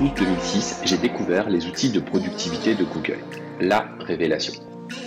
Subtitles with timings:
[0.00, 3.18] août 2006, j'ai découvert les outils de productivité de Google.
[3.60, 4.54] La révélation.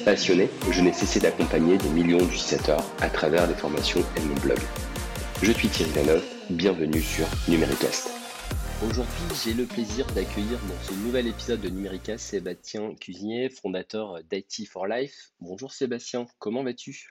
[0.05, 4.59] Passionné, je n'ai cessé d'accompagner des millions d'utilisateurs à travers les formations et mon blog.
[5.41, 8.11] Je suis Thierry Lanov, bienvenue sur Numéricast.
[8.87, 14.67] Aujourd'hui, j'ai le plaisir d'accueillir dans ce nouvel épisode de Numéricast Sébastien Cuisinier, fondateur d'IT
[14.69, 15.31] for Life.
[15.39, 17.09] Bonjour Sébastien, comment vas-tu?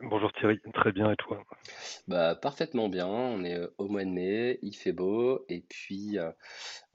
[0.00, 1.42] Bonjour Thierry, très bien et toi?
[2.06, 6.18] Bah, parfaitement bien, on est euh, au mois de mai, il fait beau et puis
[6.18, 6.30] euh,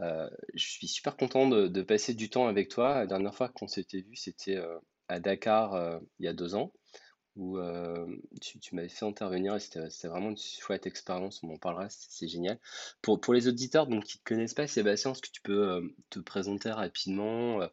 [0.01, 2.93] euh, je suis super content de, passer du temps avec toi.
[2.93, 4.61] La dernière fois qu'on s'était vu, c'était
[5.07, 6.73] à Dakar il y a deux ans
[7.35, 7.57] où
[8.39, 12.59] tu, m'avais fait intervenir et c'était vraiment une chouette expérience, on en parlera, c'est génial.
[13.01, 16.19] Pour, les auditeurs donc, qui ne te connaissent pas, Sébastien, est-ce que tu peux te
[16.19, 17.67] présenter rapidement,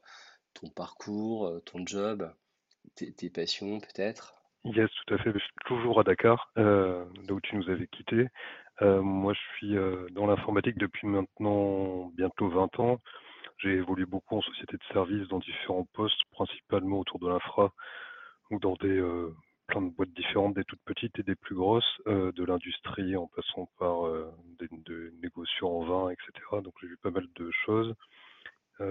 [0.55, 2.33] ton parcours, ton job,
[2.95, 4.38] tes passions peut-être?
[4.65, 5.33] Yes, tout à fait.
[5.33, 8.29] Je suis toujours à Dakar, euh, là où tu nous avais quittés.
[8.83, 12.99] Euh, moi, je suis euh, dans l'informatique depuis maintenant bientôt 20 ans.
[13.59, 17.73] J'ai évolué beaucoup en société de services dans différents postes, principalement autour de l'infra
[18.51, 19.03] ou dans des
[19.67, 23.69] plein de boîtes différentes, des toutes petites et des plus grosses, de l'industrie en passant
[23.79, 24.03] par
[24.61, 26.33] des, des négociants en vin, etc.
[26.63, 27.95] Donc j'ai vu pas mal de choses.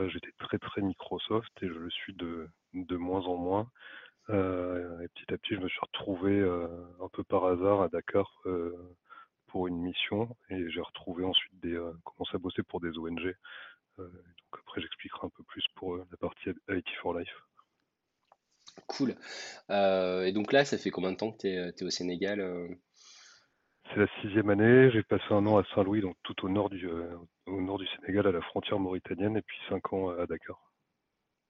[0.08, 3.70] J'étais très très Microsoft et je le suis de, de moins en moins.
[4.30, 6.68] Euh, et petit à petit, je me suis retrouvé euh,
[7.02, 8.76] un peu par hasard à Dakar euh,
[9.48, 13.34] pour une mission et j'ai retrouvé ensuite des commencé à bosser pour des ONG.
[13.98, 17.34] Donc après, j'expliquerai un peu plus pour la partie IT for Life.
[18.88, 19.16] Cool.
[19.70, 22.44] Et donc là, ça fait combien de temps que tu es, au Sénégal
[23.90, 24.92] C'est la sixième année.
[24.92, 26.88] J'ai passé un an à Saint-Louis, donc tout au nord du
[27.48, 30.67] au nord du Sénégal, à la frontière mauritanienne, et puis cinq ans à Dakar.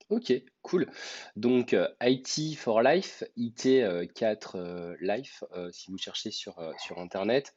[0.09, 0.89] Ok, cool.
[1.36, 7.53] Donc euh, IT for Life, IT4 euh, Life, euh, si vous cherchez sur, sur Internet,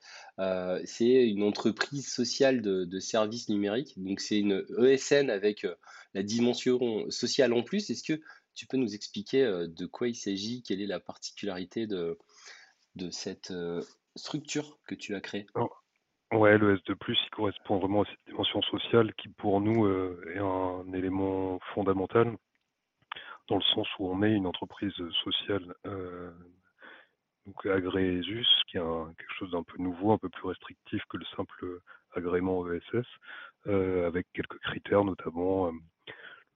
[0.85, 3.95] c'est une entreprise sociale de, de services numériques.
[4.03, 5.65] Donc c'est une ESN avec
[6.15, 7.89] la dimension sociale en plus.
[7.89, 8.21] Est-ce que
[8.55, 12.19] tu peux nous expliquer de quoi il s'agit, quelle est la particularité de,
[12.97, 13.53] de cette
[14.17, 15.47] structure que tu as créée?
[15.55, 15.71] Oh,
[16.33, 19.89] Ouais, le S2+, il correspond vraiment à cette dimension sociale qui, pour nous,
[20.33, 22.37] est un élément fondamental
[23.51, 24.95] dans le sens où on est une entreprise
[25.25, 26.31] sociale euh,
[27.47, 31.17] donc agréée ESUS, qui est quelque chose d'un peu nouveau, un peu plus restrictif que
[31.17, 31.81] le simple
[32.15, 33.07] agrément ESS,
[33.67, 35.73] euh, avec quelques critères, notamment euh,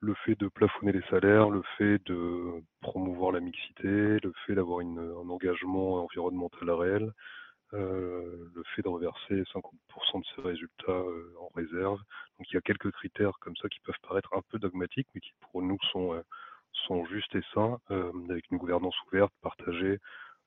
[0.00, 4.80] le fait de plafonner les salaires, le fait de promouvoir la mixité, le fait d'avoir
[4.80, 7.12] un engagement environnemental réel,
[7.72, 11.02] euh, le fait de reverser 50% de ses résultats
[11.40, 11.98] en réserve.
[12.38, 15.20] Donc il y a quelques critères comme ça qui peuvent paraître un peu dogmatiques, mais
[15.20, 16.22] qui pour nous sont,
[16.86, 19.98] sont justes et sains, avec une gouvernance ouverte, partagée,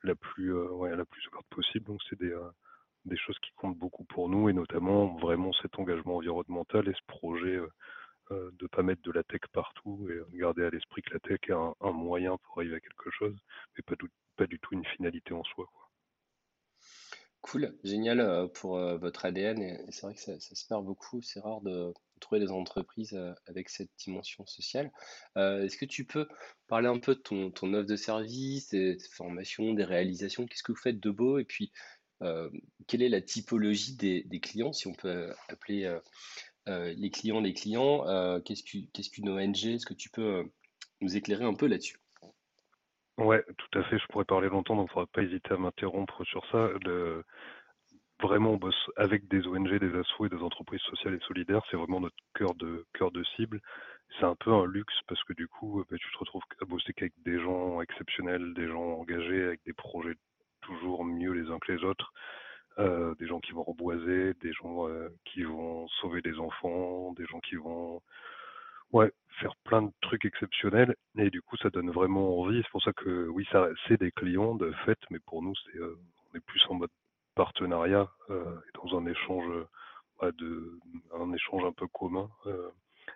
[0.03, 1.85] la plus, ouais, la plus ouverte possible.
[1.85, 2.35] Donc c'est des,
[3.05, 7.05] des choses qui comptent beaucoup pour nous, et notamment vraiment cet engagement environnemental et ce
[7.07, 7.59] projet
[8.31, 11.39] de ne pas mettre de la tech partout et garder à l'esprit que la tech
[11.49, 13.38] est un, un moyen pour arriver à quelque chose,
[13.77, 15.65] mais pas, du- pas du tout une finalité en soi.
[15.73, 15.89] quoi.
[17.41, 21.39] Cool, génial pour votre ADN et c'est vrai que ça, ça se perd beaucoup, c'est
[21.39, 24.91] rare de trouver des entreprises euh, avec cette dimension sociale.
[25.38, 26.28] Euh, est-ce que tu peux
[26.67, 30.77] parler un peu de ton, offre de service, des formations, des réalisations, qu'est-ce que vous
[30.77, 31.39] faites de beau?
[31.39, 31.72] Et puis
[32.23, 32.50] euh,
[32.88, 35.97] quelle est la typologie des, clients, si on peut appeler
[36.66, 40.44] les clients les clients, qu'est-ce qu'u- qu'est-ce qu'une ONG, est-ce que tu peux
[41.01, 42.00] nous éclairer un peu là-dessus?
[43.17, 45.57] Ouais, tout à fait, je pourrais parler longtemps, donc il ne faudra pas hésiter à
[45.57, 46.69] m'interrompre sur ça.
[48.19, 51.61] Vraiment, on bosse avec des ONG, des assos et des entreprises sociales et solidaires.
[51.69, 53.61] C'est vraiment notre cœur de, cœur de cible.
[54.19, 56.66] C'est un peu un luxe parce que du coup, euh, bah, tu te retrouves à
[56.66, 60.16] bosser qu'avec des gens exceptionnels, des gens engagés, avec des projets
[60.61, 62.11] toujours mieux les uns que les autres,
[62.79, 67.25] euh, des gens qui vont reboiser, des gens euh, qui vont sauver des enfants, des
[67.25, 68.01] gens qui vont
[68.94, 70.95] ouais, faire plein de trucs exceptionnels.
[71.19, 72.61] Et du coup, ça donne vraiment envie.
[72.63, 73.47] C'est pour ça que oui,
[73.88, 76.89] c'est des clients de fait, mais pour nous, c'est on est plus en mode
[77.37, 79.45] partenariat euh, et dans un échange
[80.23, 80.79] euh, de
[81.13, 82.27] un échange un peu commun.
[82.47, 82.69] Euh,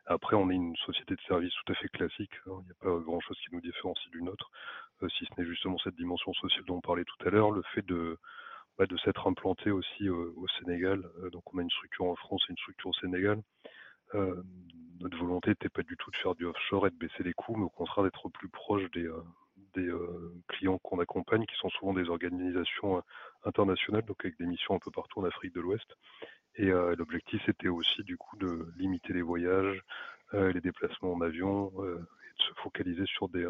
[0.06, 2.32] après, on est une société de services tout à fait classique.
[2.48, 2.60] hein.
[2.62, 4.50] Il n'y a pas grand-chose qui nous différencie d'une autre,
[5.18, 7.86] si ce n'est justement cette dimension sociale dont on parlait tout à l'heure, le fait
[7.86, 8.18] de
[8.80, 11.08] de s'être implanté aussi au Sénégal.
[11.32, 13.40] Donc, on a une structure en France et une structure au Sénégal.
[15.02, 17.56] Notre volonté n'était pas du tout de faire du offshore et de baisser les coûts,
[17.56, 19.08] mais au contraire d'être plus proche des,
[19.74, 23.02] des euh, clients qu'on accompagne, qui sont souvent des organisations euh,
[23.46, 25.96] internationales, donc avec des missions un peu partout en Afrique de l'Ouest.
[26.56, 29.82] Et euh, l'objectif, c'était aussi du coup de limiter les voyages,
[30.34, 33.46] les déplacements en avion, et de se focaliser sur des,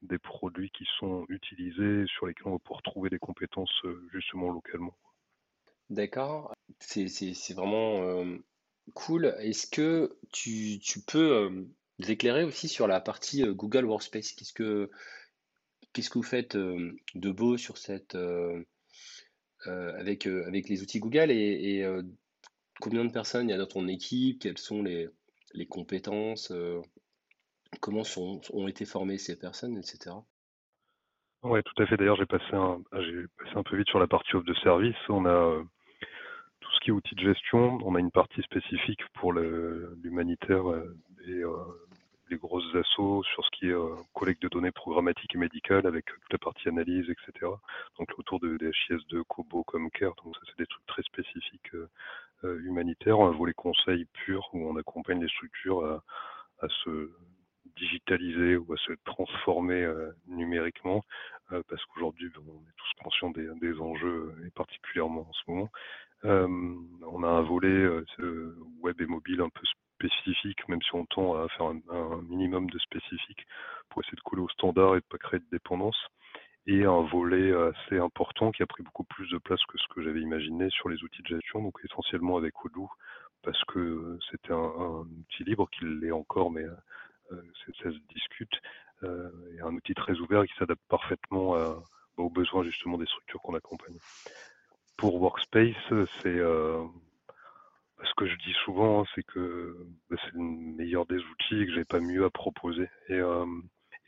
[0.00, 4.96] des produits qui sont utilisés, sur lesquels on va pouvoir trouver des compétences justement localement.
[5.90, 7.06] D'accord, c'est
[7.54, 8.24] vraiment...
[8.94, 9.34] Cool.
[9.40, 11.50] Est-ce que tu, tu peux
[11.98, 14.34] nous éclairer aussi sur la partie Google Workspace?
[15.92, 18.62] Qu'est-ce que vous faites euh, de beau sur cette, euh,
[19.66, 21.84] euh, avec, avec les outils Google et,
[22.80, 24.40] combien de personnes il y a dans ton équipe?
[24.40, 25.08] Quelles sont les,
[25.54, 26.52] les compétences?
[27.80, 30.16] comment sont, ont été formées ces personnes, etc.
[31.42, 31.98] Ouais, tout à fait.
[31.98, 34.96] D'ailleurs, j'ai passé un, passé un peu vite sur la partie offre de service.
[35.10, 35.62] On a
[36.60, 37.78] tout ce qui est outils de gestion.
[37.84, 40.64] On a une partie spécifique pour l'humanitaire
[41.26, 41.42] et
[42.30, 46.06] les grosses assos sur ce qui est euh, collecte de données programmatiques et médicales avec
[46.06, 47.50] toute la partie analyse, etc.
[47.98, 50.14] Donc autour de, des HIS2, Kobo, Comcare.
[50.24, 51.88] Donc ça, c'est des trucs très spécifiques euh,
[52.44, 53.18] euh, humanitaires.
[53.18, 55.84] On a volet conseil pur où on accompagne les structures
[56.60, 57.10] à, se
[57.76, 59.88] digitaliser ou à se transformer
[60.26, 61.04] numériquement,
[61.48, 65.68] parce qu'aujourd'hui, on est tous conscients des, des enjeux, et particulièrement en ce moment.
[66.24, 67.86] On a un volet
[68.80, 69.64] web et mobile un peu
[69.98, 73.46] spécifique, même si on tend à faire un, minimum de spécifique
[73.88, 75.98] pour essayer de coller au standard et de pas créer de dépendance.
[76.66, 80.02] Et un volet assez important qui a pris beaucoup plus de place que ce que
[80.02, 82.88] j'avais imaginé sur les outils de gestion, donc essentiellement avec Odoo,
[83.42, 86.64] parce que c'était un, outil libre, qu'il l'est encore, mais
[87.32, 87.42] euh,
[87.82, 88.60] ça se discute,
[89.02, 91.54] euh, et un outil très ouvert qui s'adapte parfaitement
[92.16, 93.96] aux besoins justement des structures qu'on accompagne.
[94.98, 95.76] Pour Workspace,
[96.20, 96.84] c'est euh,
[98.04, 99.76] ce que je dis souvent, c'est que
[100.10, 102.88] bah, c'est le meilleur des outils et que j'ai pas mieux à proposer.
[103.08, 103.20] Et,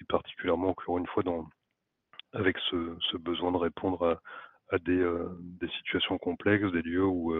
[0.08, 1.46] particulièrement, encore une fois, dans,
[2.32, 4.20] avec ce, besoin de répondre
[4.70, 5.04] à, des,
[5.78, 7.34] situations complexes, des lieux où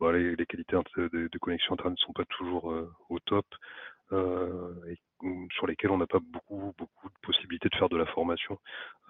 [0.00, 2.74] bah, les, qualités de, de connexion Internet ne sont pas toujours
[3.08, 3.46] au top
[4.12, 4.96] et
[5.54, 8.58] sur lesquels on n'a pas beaucoup, beaucoup de possibilités de faire de la formation.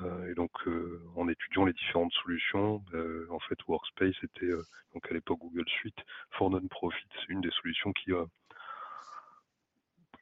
[0.00, 4.62] Euh, et donc, euh, en étudiant les différentes solutions, euh, en fait, Workspace était, euh,
[4.94, 5.98] donc à l'époque Google Suite,
[6.32, 8.24] for non-profit, c'est une des solutions qui, euh,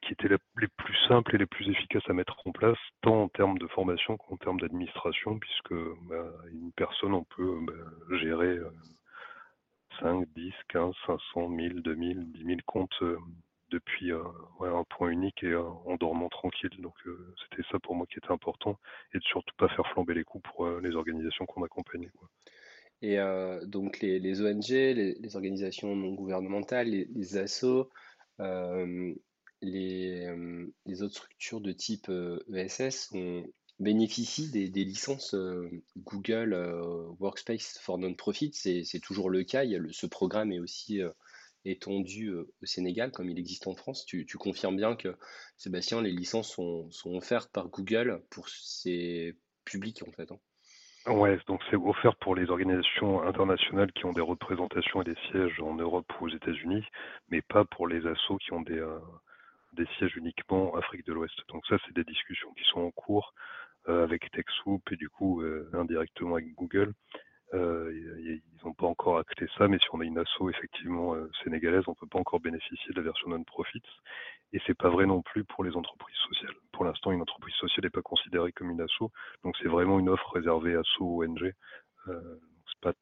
[0.01, 3.29] qui étaient les plus simples et les plus efficaces à mettre en place, tant en
[3.29, 5.73] termes de formation qu'en termes d'administration, puisque
[6.07, 8.57] bah, une personne, on peut bah, gérer
[9.99, 13.17] 5, 10, 15, 500, 1000, 2000, 10 000 comptes euh,
[13.71, 16.69] depuis un point unique et euh, en dormant tranquille.
[16.79, 18.77] Donc euh, c'était ça pour moi qui était important
[19.13, 22.11] et de surtout pas faire flamber les coûts pour euh, les organisations qu'on accompagnait.
[23.03, 23.17] Et
[23.65, 27.89] donc les, ONG, les, organisations non gouvernementales, les, les assos,
[29.63, 30.27] les,
[31.01, 32.11] autres structures de type
[32.53, 33.43] ESS ont,
[33.79, 35.35] bénéficient des, licences
[35.97, 36.53] Google
[37.19, 38.51] Workspace for Non-Profit.
[38.53, 39.63] C'est, toujours le cas.
[39.63, 41.01] Il y a ce programme est aussi
[41.65, 44.05] étendu euh, au Sénégal comme il existe en France.
[44.05, 45.15] Tu, confirmes bien que,
[45.57, 49.35] Sébastien, les licences sont, offertes par Google pour ces
[49.65, 50.31] publics en fait.
[50.31, 50.39] hein.
[51.07, 55.59] Ouais, donc c'est offert pour les organisations internationales qui ont des représentations et des sièges
[55.59, 56.85] en Europe ou aux États-Unis,
[57.29, 58.99] mais pas pour les assos qui ont des, euh,
[59.97, 61.33] sièges uniquement en Afrique de l'Ouest.
[61.47, 63.33] Donc ça, c'est des discussions qui sont en cours
[63.89, 65.41] euh, avec TechSoup et du coup
[65.73, 66.93] indirectement avec Google.
[67.53, 71.29] Euh, ils n'ont pas encore acté ça, mais si on a une asso effectivement euh,
[71.43, 73.81] sénégalaise, on peut pas encore bénéficier de la version non-profit.
[74.53, 76.55] Et c'est pas vrai non plus pour les entreprises sociales.
[76.71, 79.11] Pour l'instant, une entreprise sociale n'est pas considérée comme une asso,
[79.43, 81.53] donc c'est vraiment une offre réservée à asso ONG.
[82.07, 82.93] Euh, c'est pas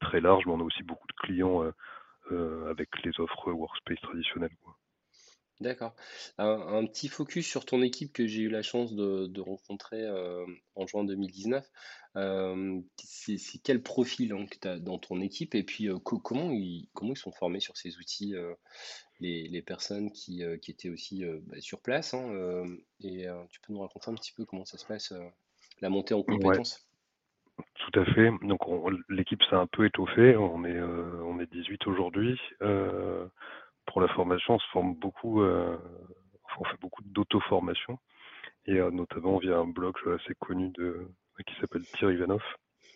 [0.00, 1.72] très large, mais on a aussi beaucoup de clients euh,
[2.32, 4.56] euh, avec les offres workspace traditionnelles.
[4.62, 4.77] Quoi.
[5.60, 5.96] D'accord.
[6.38, 10.02] Un, un petit focus sur ton équipe que j'ai eu la chance de, de rencontrer
[10.04, 10.46] euh,
[10.76, 11.68] en juin 2019.
[12.14, 15.98] Euh, c'est c'est quel profil hein, que tu as dans ton équipe et puis euh,
[15.98, 18.54] co- comment ils, comment ils sont formés sur ces outils, euh,
[19.20, 22.64] les, les personnes qui, euh, qui étaient aussi euh, bah, sur place hein, euh,
[23.00, 25.28] et euh, tu peux nous raconter un petit peu comment ça se passe, euh,
[25.80, 26.88] la montée en Ouais, compétences?
[27.76, 28.30] tout à fait.
[28.42, 30.36] Donc on- l'équipe s'est un peu étoffée.
[30.36, 32.38] On est, euh, on est 18 aujourd'hui.
[32.62, 33.26] Euh,
[33.88, 35.76] pour la formation, on se forme beaucoup, euh,
[36.58, 37.98] on fait beaucoup d'auto-formation.
[38.66, 40.72] et euh, notamment via un blog assez connu
[41.46, 42.42] qui s'appelle Thierry Ivanov,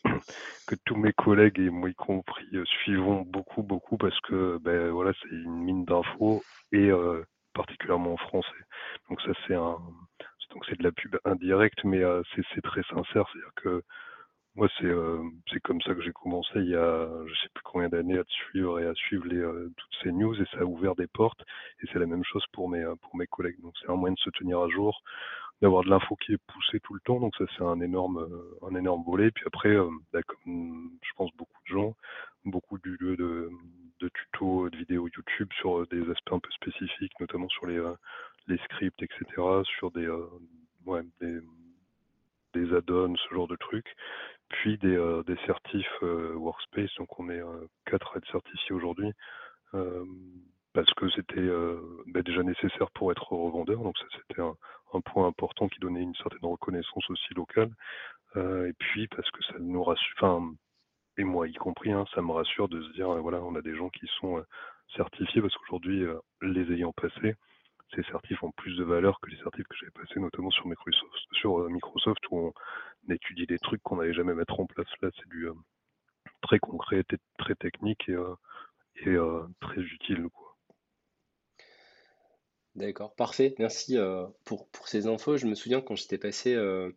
[0.67, 4.91] que tous mes collègues et moi y compris euh, suivons beaucoup, beaucoup parce que ben,
[4.91, 6.91] voilà, c'est une mine d'infos et
[7.55, 8.63] particulièrement en français.
[9.09, 9.79] Donc ça c'est un
[10.51, 12.03] donc c'est de la pub indirecte, mais
[12.35, 13.27] c'est c'est très sincère.
[13.33, 13.83] C'est-à-dire que
[14.55, 17.63] moi c'est euh, c'est comme ça que j'ai commencé il y a je sais plus
[17.65, 20.61] combien d'années à te suivre et à suivre les, euh, toutes ces news et ça
[20.61, 21.41] a ouvert des portes
[21.83, 23.61] et c'est la même chose pour mes euh, pour mes collègues.
[23.63, 25.03] Donc c'est un moyen de se tenir à jour
[25.63, 27.21] d'avoir de l'info qui est poussée tout le temps.
[27.21, 29.31] Donc ça, c'est un énorme, euh, un énorme volet.
[29.31, 31.95] Puis après, euh, bah, comme je pense beaucoup de gens,
[32.45, 33.49] beaucoup du lieu de,
[34.01, 37.81] de tutos, de vidéos YouTube sur des aspects un peu spécifiques, notamment sur les,
[38.49, 39.25] les scripts, etc.,
[39.79, 40.09] sur des,
[40.85, 41.39] ouais, des,
[42.55, 43.95] des add-ons, ce genre de trucs.
[44.53, 46.95] Puis des, euh, certifs euh, Workspace.
[46.99, 49.11] Donc on est euh, quatre à être certifiés aujourd'hui.
[50.75, 51.49] Parce que c'était
[52.07, 53.83] bah, déjà nécessaire pour être revendeur.
[53.83, 54.55] Donc ça, c'était un,
[54.95, 57.71] un, point important qui donnait une certaine reconnaissance aussi locale.
[58.37, 60.53] et puis parce que ça nous rassure, enfin,
[61.19, 63.77] et moi y compris, hein, ça me rassure de se dire, voilà, on a des
[63.77, 64.43] gens qui sont
[64.97, 66.07] certifiés, parce qu'aujourd'hui,
[66.43, 67.35] les ayant passés,
[67.95, 71.13] ces certifs ont plus de valeur que les certifs que j'avais passés, notamment sur Microsoft,
[71.33, 72.53] sur Microsoft où on
[73.11, 74.89] étudie des trucs qu'on n'allait jamais mettre en place.
[75.01, 75.49] Là, c'est du
[76.43, 77.05] très concret,
[77.39, 78.17] très technique et,
[79.07, 79.17] et
[79.61, 80.29] très utile.
[82.75, 83.55] D'accord, parfait.
[83.59, 85.37] Merci euh, pour, ces infos.
[85.37, 86.91] Je me souviens quand j'étais passé euh,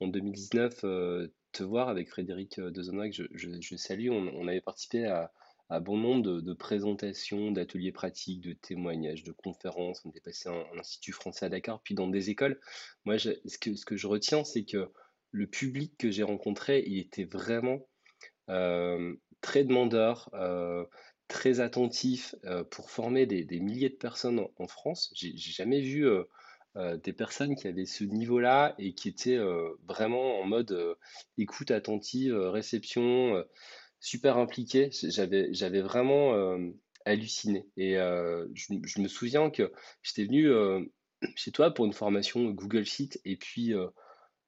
[0.00, 2.72] en 2019 euh, te voir avec Frédéric que
[3.34, 5.30] je, je, salue, on, on avait participé à,
[5.80, 10.02] bon nombre de, présentations, d'ateliers pratiques, de témoignages, de conférences.
[10.06, 12.58] On était passé à l'Institut français à Dakar, puis dans des écoles.
[13.04, 14.90] Moi, ce que je retiens, c'est que
[15.30, 17.86] le public que j'ai rencontré, il était vraiment
[19.40, 20.30] très demandeur
[21.28, 25.12] très attentif euh, pour former des, milliers de personnes en, France.
[25.14, 26.24] J'ai jamais vu euh,
[26.76, 29.38] euh, des personnes qui avaient ce niveau-là et qui étaient
[29.86, 30.96] vraiment en mode
[31.36, 33.44] écoute attentive, réception,
[34.00, 34.88] super impliqué.
[34.92, 36.58] J'avais, vraiment
[37.04, 37.66] halluciné.
[37.76, 40.50] Et je, je, me souviens que j'étais venu
[41.36, 43.74] chez toi pour une formation Google Sheet et puis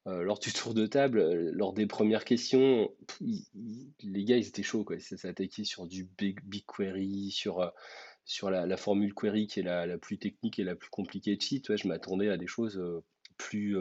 [0.07, 2.89] euh, lors du tour de table, euh, lors des premières questions,
[3.19, 4.95] les gars, ils étaient chauds, quoi.
[4.95, 7.69] Ils s'attaquaient sur du big, BigQuery, sur, euh,
[8.25, 11.75] sur la, formule query qui est la, plus technique et la plus compliquée de cheat.
[11.75, 12.81] je m'attendais à des choses
[13.37, 13.77] plus,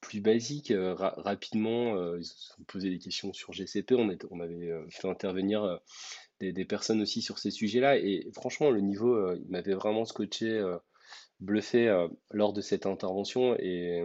[0.00, 0.72] plus basiques.
[0.76, 3.94] rapidement, ils se sont posé des questions sur GCP.
[3.94, 5.80] On, on avait fait intervenir
[6.40, 7.98] des, des, personnes aussi sur ces sujets-là.
[7.98, 10.62] Et franchement, le niveau, il m'avait vraiment scotché,
[11.40, 13.56] bluffé lors de cette intervention.
[13.58, 14.02] Et,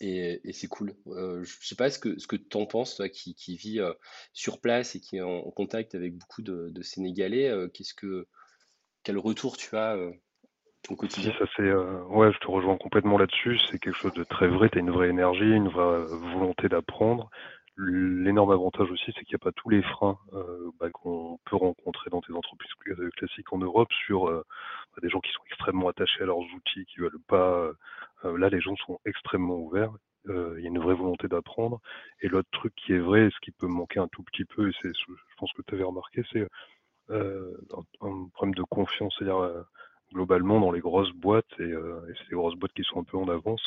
[0.00, 0.94] et, c'est cool.
[1.08, 3.80] Euh, je sais pas ce que, ce que tu en penses, toi qui, qui vis
[3.80, 3.92] euh,
[4.32, 7.48] sur place et qui est en, contact avec beaucoup de, de Sénégalais.
[7.48, 8.26] Euh, qu'est-ce que,
[9.02, 9.96] quel retour tu as
[10.88, 11.32] au quotidien?
[11.38, 13.58] ça c'est, ouais, je te rejoins complètement là-dessus.
[13.70, 14.68] C'est quelque chose de très vrai.
[14.70, 17.30] Tu as une vraie énergie, une vraie volonté d'apprendre.
[17.78, 20.18] L'énorme avantage aussi, c'est qu'il n'y a pas tous les freins
[20.78, 22.70] bah, qu'on peut rencontrer dans des entreprises
[23.16, 24.44] classiques en Europe sur
[25.00, 27.70] des gens qui sont extrêmement attachés à leurs outils, qui veulent pas
[28.24, 29.92] euh, là, les gens sont extrêmement ouverts.
[30.28, 31.80] Euh, il y a une vraie volonté d'apprendre.
[32.20, 34.72] Et l'autre truc qui est vrai, ce qui peut manquer un tout petit peu, et
[34.80, 36.46] c'est, je pense que tu avais remarqué, c'est
[37.10, 37.56] euh,
[38.00, 39.14] un, problème de confiance.
[39.18, 39.64] C'est-à-dire,
[40.12, 41.72] globalement, dans les grosses boîtes, et,
[42.18, 43.64] c'est les grosses boîtes qui sont un peu en avance,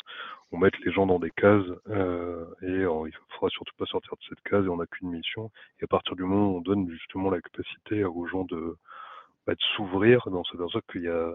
[0.52, 4.24] on met les gens dans des cases, et il il faudra surtout pas sortir de
[4.28, 5.50] cette case, et on n'a qu'une mission.
[5.80, 8.76] Et à partir du moment où on donne justement la capacité aux gens de,
[9.54, 11.32] de s'ouvrir, dans ce sens qu'il y a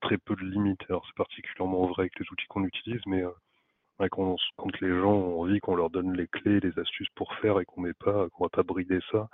[0.00, 0.82] très peu de limites.
[0.88, 4.36] Alors c'est particulièrement vrai avec les outils qu'on utilise, mais euh, quand,
[4.80, 7.82] les gens ont envie qu'on leur donne les clés, les astuces pour faire et qu'on
[7.82, 9.28] met pas, qu'on va pas brider ça,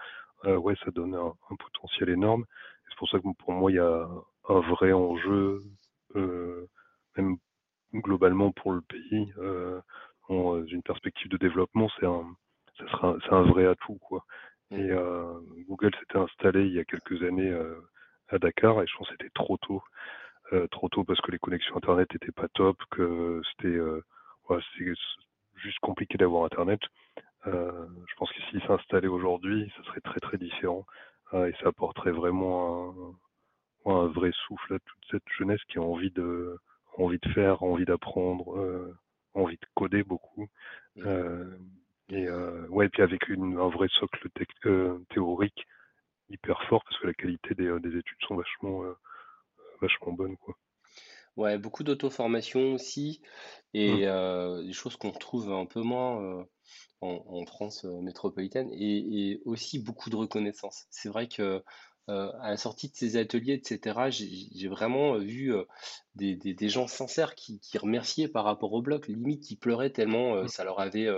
[0.47, 2.45] euh, ouais, ça donne un, potentiel énorme.
[2.88, 4.09] C'est pour ça que pour moi il y a
[4.49, 5.62] un vrai enjeu,
[6.16, 6.66] euh,
[7.16, 7.37] même
[7.95, 9.33] globalement pour le pays,
[10.28, 12.26] en une perspective de développement, c'est un,
[12.78, 14.25] ça un vrai atout quoi.
[14.70, 14.76] Mmh.
[14.76, 17.80] Et euh, Google s'était installé il y a quelques années euh,
[18.28, 19.82] à Dakar et je pense que c'était trop tôt.
[20.52, 24.00] Euh, trop tôt parce que les connexions internet étaient pas top, que c'était euh,
[24.49, 24.61] ouais,
[25.56, 26.80] juste compliqué d'avoir internet.
[27.49, 30.87] Euh, je pense que s'il s'installait aujourd'hui, ça serait très très différent
[31.32, 33.18] et ça apporterait vraiment
[33.87, 36.56] un, un, vrai souffle à toute cette jeunesse qui a envie de
[36.96, 38.94] envie de faire, envie d'apprendre,
[39.35, 40.49] envie de coder beaucoup.
[42.09, 42.29] Et
[42.69, 44.29] ouais, et puis avec une, un vrai socle
[45.11, 45.67] théorique
[46.29, 48.83] hyper fort parce que la qualité des, des études sont vachement
[49.81, 50.57] vachement bonne, quoi.
[51.37, 53.21] Ouais, beaucoup d'auto-formation aussi,
[53.75, 54.05] et mmh.
[54.05, 56.45] euh, des choses qu'on trouve un peu moins euh,
[57.03, 60.87] en, France euh, métropolitaine, et, aussi beaucoup de reconnaissance.
[60.91, 61.63] C'est vrai que
[62.09, 65.53] à la sortie de ces ateliers, etc., j'ai vraiment vu
[66.15, 70.37] des, des, gens sincères qui, qui, remerciaient par rapport au bloc, limite qui pleuraient tellement
[70.37, 70.47] mmh.
[70.47, 71.09] ça leur avait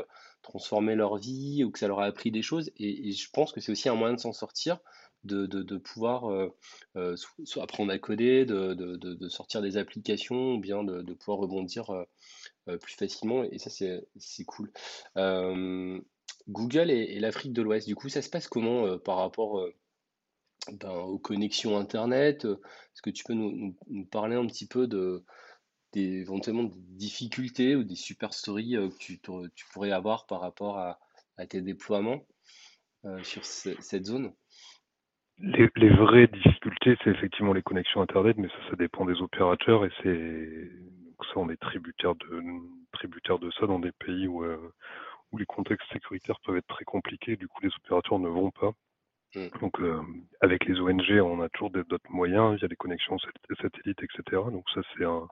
[0.49, 3.61] transformé leur vie ou que ça leur a appris des choses, et je pense que
[3.61, 4.81] c'est aussi un moyen de s'en sortir
[5.25, 6.55] de, de, pouvoir euh,
[6.97, 7.17] euh,
[7.61, 12.95] apprendre à coder, de, de, sortir des applications, ou bien de, pouvoir rebondir euh, plus
[12.95, 13.45] facilement.
[13.45, 14.73] Et ça, c'est cool.
[16.49, 19.67] Google et, l'Afrique de l'Ouest, du coup, ça se passe comment par rapport
[20.73, 22.45] ben, aux connexions Internet?
[22.45, 23.77] Est-ce que tu peux nous,
[24.11, 25.25] parler un petit peu de,
[25.93, 29.21] des, éventuellement des difficultés ou des super stories que tu,
[29.55, 30.99] tu pourrais avoir par rapport à,
[31.37, 32.25] à tes déploiements
[33.23, 34.33] sur cette zone?
[35.39, 39.85] Les, les, vraies difficultés, c'est effectivement les connexions Internet, mais ça, ça dépend des opérateurs
[39.85, 40.71] et c'est
[41.33, 42.43] ça, on est tributaire de
[42.93, 44.75] tributaire de ça dans des pays où, euh,
[45.31, 47.37] où les contextes sécuritaires peuvent être très compliqués.
[47.37, 48.73] Du coup, les opérateurs ne vont pas
[49.35, 49.49] Mm.
[49.61, 50.03] Donc, euh,
[50.41, 53.19] avec les ONG, on a toujours d'autres moyens, il y a des connexions
[53.61, 54.43] satellites, etc.
[54.51, 55.29] Donc ça, c'est un,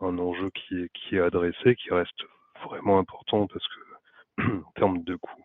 [0.00, 2.24] un, enjeu qui est, qui est adressé, qui reste
[2.64, 5.44] vraiment important parce que, en termes de coûts,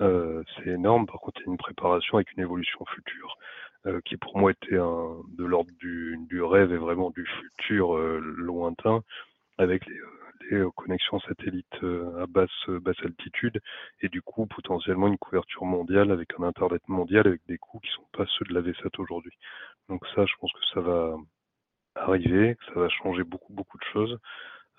[0.00, 1.06] euh, c'est énorme.
[1.06, 3.36] Par contre, il y a une préparation avec une évolution future
[3.86, 8.18] euh, qui, pour moi, était de l'ordre du, du, rêve et vraiment du futur euh,
[8.18, 9.02] lointain
[9.58, 9.98] avec les,
[10.50, 11.82] les connexions satellites
[12.18, 13.60] à basse, basse altitude
[14.02, 17.90] et du coup potentiellement une couverture mondiale avec un internet mondial avec des coûts qui
[17.90, 19.32] sont pas ceux de la VSAT aujourd'hui.
[19.88, 21.16] Donc ça, je pense que ça va
[21.96, 24.18] arriver, ça va changer beaucoup beaucoup de choses.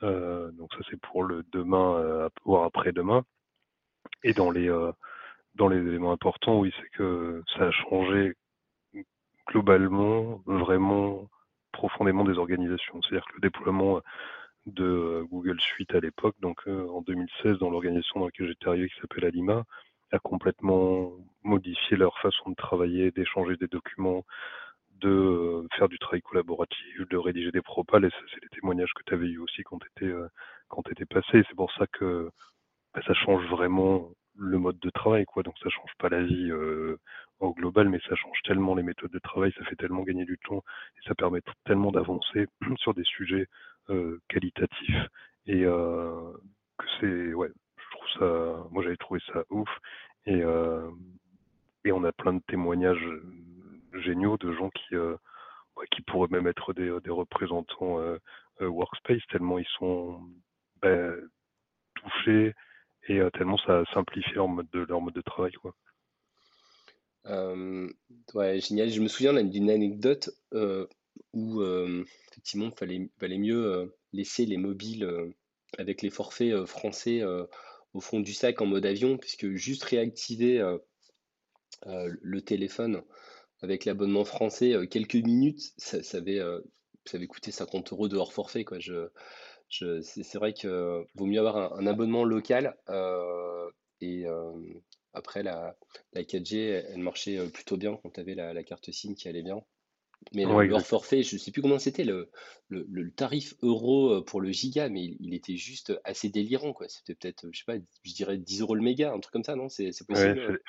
[0.04, 3.24] Euh, donc ça c'est pour le demain, euh, voire après-demain.
[4.24, 4.92] Et dans les euh,
[5.56, 8.36] dans les éléments importants, oui, c'est que ça a changé
[9.48, 11.30] globalement, vraiment
[11.72, 13.02] profondément des organisations.
[13.02, 14.02] C'est-à-dire que le déploiement
[14.68, 19.00] de Google Suite à l'époque, donc en 2016, dans l'organisation dans laquelle j'étais arrivé, qui
[19.02, 19.64] s'appelle Alima,
[20.12, 24.26] a complètement modifié leur façon de travailler, d'échanger des documents,
[25.00, 29.14] de faire du travail collaboratif, de rédiger des propals, et c'est des témoignages que tu
[29.14, 30.14] avais eu aussi quand tu étais,
[30.70, 31.44] quand étais passé.
[31.48, 32.30] C'est pour ça que
[32.94, 35.44] bah, ça change vraiment le mode de travail, quoi.
[35.44, 36.98] Donc ça change pas la vie euh,
[37.40, 40.38] en global, mais ça change tellement les méthodes de travail, ça fait tellement gagner du
[40.38, 40.64] temps,
[40.98, 43.48] et ça permet tellement d'avancer sur des sujets
[43.90, 45.08] euh, qualitatifs.
[45.48, 46.32] Et euh,
[46.78, 49.70] que c'est, ouais, je trouve ça, moi j'avais trouvé ça ouf.
[50.26, 50.90] Et, euh,
[51.86, 53.08] et on a plein de témoignages
[54.02, 55.16] géniaux de gens qui, euh,
[55.92, 58.18] qui pourraient même être des, des représentants euh,
[58.60, 60.20] workspace, tellement ils sont
[60.82, 61.12] bah,
[61.96, 62.54] touchés
[63.08, 65.54] et euh, tellement ça simplifie leur mode de, leur mode de travail.
[65.54, 65.76] Quoi.
[67.28, 67.90] Euh,
[68.34, 68.90] génial.
[68.90, 70.88] Je me souviens d'une anecdote euh,
[71.34, 71.62] où
[72.32, 75.34] effectivement il fallait, fallait mieux laisser les mobiles
[75.78, 77.24] avec les forfaits français
[77.94, 80.78] au fond du sac en mode avion, puisque juste réactiver
[81.86, 83.02] le téléphone
[83.62, 86.42] avec l'abonnement français quelques minutes, ça, ça avait,
[87.28, 88.64] coûté 50 euros de hors forfait.
[88.64, 88.80] Quoi.
[88.80, 89.10] Je,
[89.70, 93.70] c'est vrai que vaut mieux avoir un, abonnement local euh,
[94.02, 94.52] et euh,
[95.14, 95.76] après la,
[96.14, 99.44] la 4G elle marchait euh, plutôt bien quand tu avais la, carte SIM qui allait
[99.44, 99.62] bien.
[100.34, 102.30] Mais le, forfait, je ne sais plus comment c'était le,
[102.70, 106.74] le, tarif euro pour le giga, mais il, était juste assez délirant.
[106.74, 106.88] quoi.
[106.90, 109.56] C'était peut-être, je sais pas, je dirais 10 euros le méga, un truc comme ça,
[109.56, 109.70] non?
[109.70, 110.60] C'est possible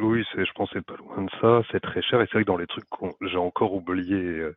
[0.00, 1.62] Oui, je pense que c'est pas loin de ça.
[1.70, 2.20] C'est très cher.
[2.20, 4.50] Et c'est vrai que dans les trucs que j'ai encore oublié,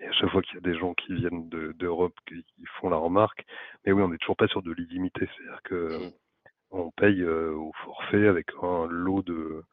[0.00, 2.44] et à chaque fois qu'il y a des gens qui viennent d'Europe qui,
[2.80, 3.44] font la remarque,
[3.84, 5.28] mais oui, on n'est toujours pas sur de l'illimité.
[5.36, 6.12] C'est-à-dire que mmh.
[6.70, 9.64] on paye euh, au forfait avec un lot de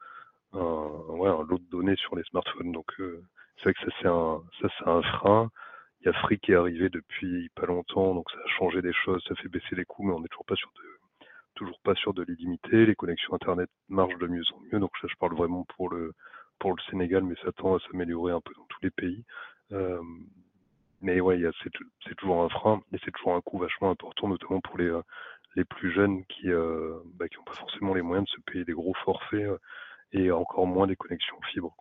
[0.52, 2.72] un, ouais, un lot de données sur les smartphones.
[2.72, 3.22] Donc euh,
[3.56, 5.50] c'est vrai que ça c'est un ça c'est un frein.
[6.00, 8.92] Il y a Free qui est arrivé depuis pas longtemps, donc ça a changé des
[8.92, 10.82] choses, ça fait baisser les coûts, mais on n'est toujours pas sur de
[11.54, 12.86] toujours pas sur de l'illimité.
[12.86, 16.12] Les connexions internet marchent de mieux en mieux, donc ça je parle vraiment pour le
[16.58, 19.24] pour le Sénégal, mais ça tend à s'améliorer un peu dans tous les pays.
[19.72, 20.00] Euh,
[21.00, 24.78] mais ouais, c'est toujours un frein et c'est toujours un coût vachement important, notamment pour
[24.78, 25.02] les, euh,
[25.56, 28.64] les plus jeunes qui euh, bah, qui n'ont pas forcément les moyens de se payer
[28.64, 29.48] des gros forfaits
[30.12, 31.74] et encore moins des connexions fibre.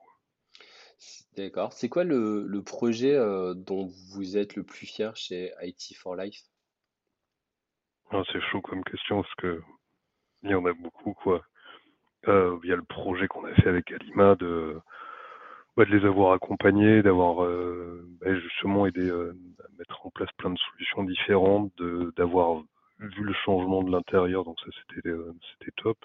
[1.36, 1.74] D'accord.
[1.74, 3.16] C'est quoi le, le projet
[3.56, 6.42] dont vous êtes le plus fier chez IT for Life?
[8.12, 9.62] Ah, C'est chaud comme question parce que
[10.44, 11.44] il y en a beaucoup quoi.
[12.28, 14.80] il y a le projet qu'on a fait avec Alima de
[15.78, 20.32] bah, de les avoir accompagnés, d'avoir euh, bah, justement aidé euh, à mettre en place
[20.38, 21.74] plein de solutions différentes,
[22.18, 22.62] d'avoir
[23.00, 25.98] vu le changement de l'intérieur, donc ça c'était euh, c'était top.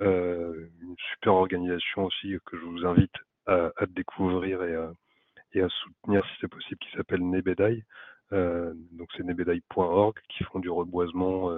[0.00, 3.12] une super organisation aussi que je vous invite
[3.50, 7.84] à, découvrir et à, soutenir si c'est possible, qui s'appelle Nebedai.
[8.30, 11.50] donc c'est nebedai.org qui font du reboisement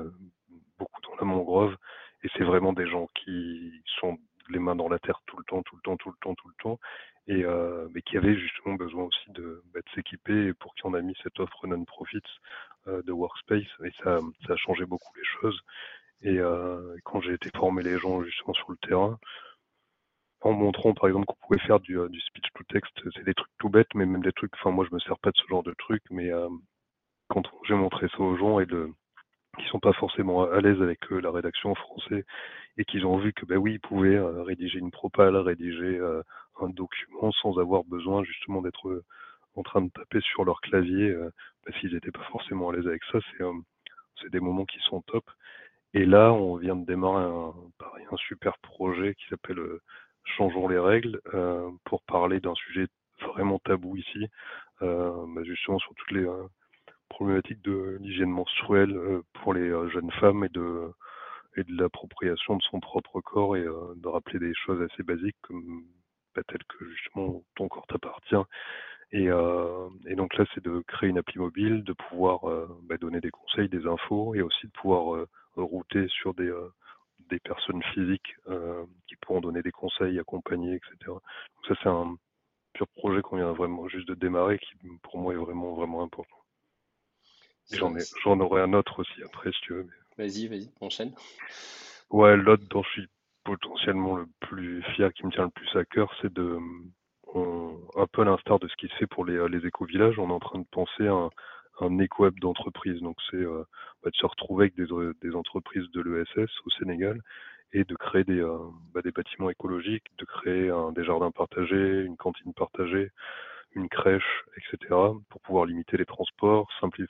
[0.79, 1.77] beaucoup dans la mangrove
[2.25, 4.19] et c'est vraiment des gens qui sont
[4.51, 6.49] les mains dans la terre tout le temps, tout le temps, tout le temps, tout
[6.49, 6.79] le temps,
[7.27, 11.01] et euh, mais qui avaient justement besoin aussi de, bah, s'équiper pour qui on a
[11.01, 12.23] mis cette offre non-profit
[12.89, 15.61] euh, de Workspace, et ça, ça a changé beaucoup les choses.
[16.23, 19.19] Et euh, quand j'ai été former les gens justement sur le terrain,
[20.43, 23.53] en montrant par exemple qu'on pouvait faire du, du speech to text, c'est des trucs
[23.59, 25.63] tout bêtes, mais même des trucs, enfin moi je me sers pas de ce genre
[25.63, 26.31] de trucs, mais
[27.29, 28.91] quand j'ai montré ça aux gens et de
[29.71, 32.25] sont pas forcément à l'aise avec la rédaction en français
[32.79, 36.01] et qu'ils ont vu que ben oui ils pouvaient rédiger une propale, rédiger
[36.61, 39.05] un document sans avoir besoin justement d'être euh,
[39.55, 41.31] en train de taper sur leur clavier euh,
[41.65, 43.19] parce qu'ils n'étaient pas forcément à l'aise avec ça.
[43.33, 43.53] C'est euh,
[44.31, 45.25] des moments qui sont top.
[45.95, 49.61] Et là, on vient de démarrer un super projet qui s'appelle
[50.25, 51.21] Changeons les règles
[51.85, 52.87] pour parler d'un sujet
[53.21, 54.27] vraiment tabou ici,
[54.81, 56.27] bah, justement sur toutes les
[57.09, 58.99] problématiques de l'hygiène menstruelle
[59.35, 60.91] pour les jeunes femmes et de
[61.57, 65.85] et de l'appropriation de son propre corps et de rappeler des choses assez basiques comme
[66.35, 68.35] bah, tel que justement ton corps t'appartient.
[69.15, 69.27] Et,
[70.07, 72.41] et, donc là, c'est de créer une appli mobile, de pouvoir
[72.85, 76.51] bah, donner des conseils, des infos, et aussi de pouvoir router sur des,
[77.33, 78.37] des personnes physiques
[79.09, 80.95] qui pourront donner des conseils, accompagner, etc.
[81.07, 82.17] Donc ça, c'est un
[82.75, 86.37] pur projet qu'on vient vraiment juste de démarrer, qui pour moi est vraiment, vraiment important.
[87.71, 89.87] J'en, ai, j'en aurai un autre aussi après, si tu veux.
[90.19, 91.15] Vas-y, vas-y, enchaîne.
[92.11, 93.09] Ouais, l'autre dont je suis
[93.45, 96.59] potentiellement le plus fier, qui me tient le plus à cœur, c'est de,
[97.35, 100.33] un peu à l'instar de ce qui se fait pour les, les éco-villages, on est
[100.33, 101.31] en train de penser à un,
[101.83, 103.01] un éco-web d'entreprise.
[103.01, 103.65] Donc c'est euh,
[104.05, 107.21] de se retrouver avec des, entreprises de l'ESS au Sénégal
[107.73, 108.59] et de créer des, euh,
[108.95, 113.11] bah, bâtiments écologiques, de créer des jardins partagés, une cantine partagée,
[113.75, 114.95] une crèche, etc.
[115.31, 117.07] pour pouvoir limiter les transports, simplifier,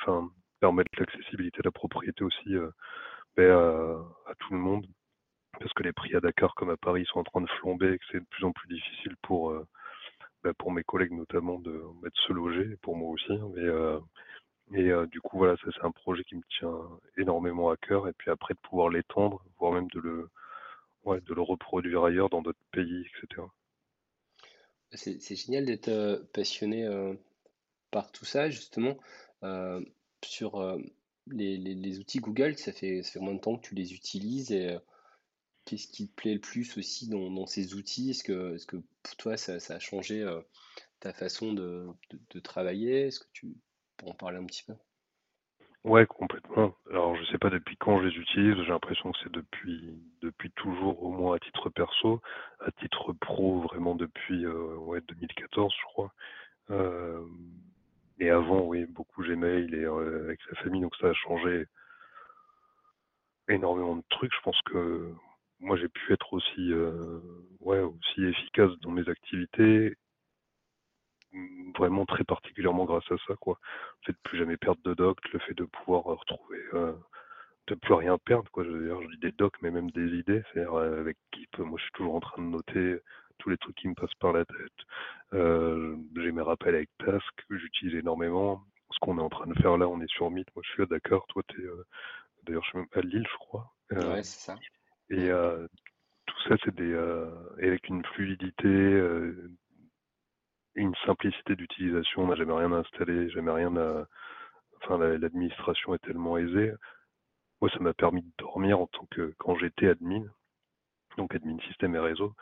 [0.63, 2.71] permettre l'accessibilité de la propriété aussi euh,
[3.37, 3.43] bah,
[4.31, 4.87] à, tout le monde.
[5.59, 7.99] Parce que les prix à Dakar comme à Paris sont en train de flamber et
[7.99, 9.67] que c'est de plus en plus difficile pour, euh,
[10.45, 13.33] bah, pour mes collègues notamment de, de, se loger, pour moi aussi.
[13.33, 13.51] Hein.
[13.59, 14.01] Euh,
[14.75, 18.09] et du coup, voilà, ça c'est un projet qui me tient énormément à cœur.
[18.09, 20.31] Et puis après, de pouvoir l'étendre, voire même de le,
[21.05, 23.43] ouais, de le reproduire ailleurs dans d'autres pays, etc.
[24.95, 26.87] C'est génial d'être passionné
[27.91, 28.99] par tout ça, justement.
[30.25, 30.79] Sur
[31.27, 34.53] les, les, outils Google, ça fait, ça fait combien de temps que tu les utilises
[34.53, 34.77] et
[35.65, 38.11] qu'est-ce qui te plaît le plus aussi dans, dans ces outils?
[38.11, 40.27] Est-ce que, est que pour toi, ça, ça a changé
[41.01, 41.87] ta façon de,
[42.31, 43.07] de, travailler?
[43.07, 43.27] Est-ce que
[43.97, 44.75] pour en parler un petit peu?
[45.85, 46.75] Ouais, complètement.
[46.91, 48.55] Alors, je sais pas depuis quand je les utilise.
[48.63, 52.21] J'ai l'impression que c'est depuis depuis toujours, au moins à titre perso,
[52.61, 56.13] à titre pro, vraiment depuis euh, ouais 2014, je crois.
[56.71, 57.25] Euh,
[58.21, 61.67] et avant, oui, beaucoup Gmail et euh, avec sa famille, donc ça a changé
[63.49, 64.33] énormément de trucs.
[64.35, 65.13] Je pense que
[65.61, 66.73] moi, j'ai pu être aussi
[67.61, 69.97] ouais aussi efficace dans mes activités
[71.79, 73.59] vraiment très particulièrement grâce à ça, quoi.
[74.01, 76.93] Le fait de plus jamais perdre de doc, le fait de pouvoir retrouver, euh,
[77.69, 78.65] de plus rien perdre, quoi.
[78.65, 80.43] Je je dis des docs, mais même des idées.
[80.53, 82.99] C'est-à-dire, euh, avec Keep, moi, je suis toujours en train de noter
[83.39, 84.57] tous les trucs qui me passent par la tête.
[85.33, 88.63] Euh, j'ai mes rappels avec Task, que j'utilise énormément.
[88.91, 90.47] Ce qu'on est en train de faire là, on est sur Meet.
[90.55, 91.25] Moi, je suis à Dakar.
[91.29, 91.85] Toi, t'es, euh,
[92.45, 93.73] d'ailleurs, je suis même à Lille, je crois.
[93.91, 94.59] ouais, c'est ça.
[95.11, 95.29] Et
[96.27, 96.93] tout ça, c'est des,
[97.59, 98.69] et avec une fluidité,
[100.75, 104.07] une simplicité d'utilisation, on n'a jamais rien à installer, jamais rien à.
[104.83, 106.73] Enfin, l'administration est tellement aisée.
[107.61, 110.25] Moi, ça m'a permis de dormir en tant que quand j'étais admin,
[111.17, 112.35] donc admin système et réseau.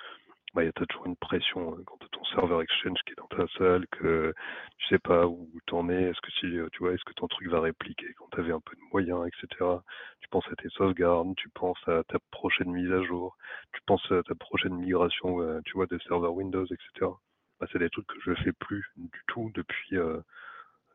[0.55, 3.16] Bah, il y a toujours une pression hein, quand tu ton serveur Exchange qui est
[3.16, 4.35] dans ta salle, que
[4.79, 7.49] tu sais pas où t'en es, est-ce que si tu vois, est-ce que ton truc
[7.49, 9.64] va répliquer quand tu avais un peu de moyens, etc.
[10.21, 13.37] Tu penses à tes sauvegardes, tu penses à ta prochaine mise à jour,
[13.73, 17.12] tu penses à ta prochaine migration, euh, tu vois, de serveur Windows, etc.
[17.61, 20.18] Bah, c'est des trucs que je fais plus du tout depuis, euh,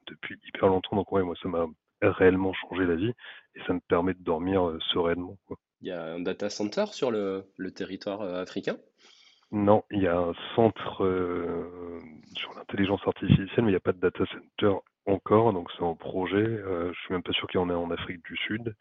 [0.07, 0.95] depuis hyper longtemps.
[0.95, 1.67] Donc ouais, moi ça m'a
[2.01, 3.13] réellement changé la vie
[3.55, 5.37] et ça me permet de dormir euh, sereinement.
[5.45, 5.57] Quoi.
[5.81, 8.77] Il y a un data center sur le, le territoire euh, africain?
[9.51, 11.05] Non, il y a un centre
[12.35, 14.75] sur l'intelligence artificielle, mais il n'y a pas de data center
[15.05, 16.37] encore, donc c'est en projet.
[16.37, 18.75] Euh, je suis même pas sûr qu'il y en ait en Afrique du Sud,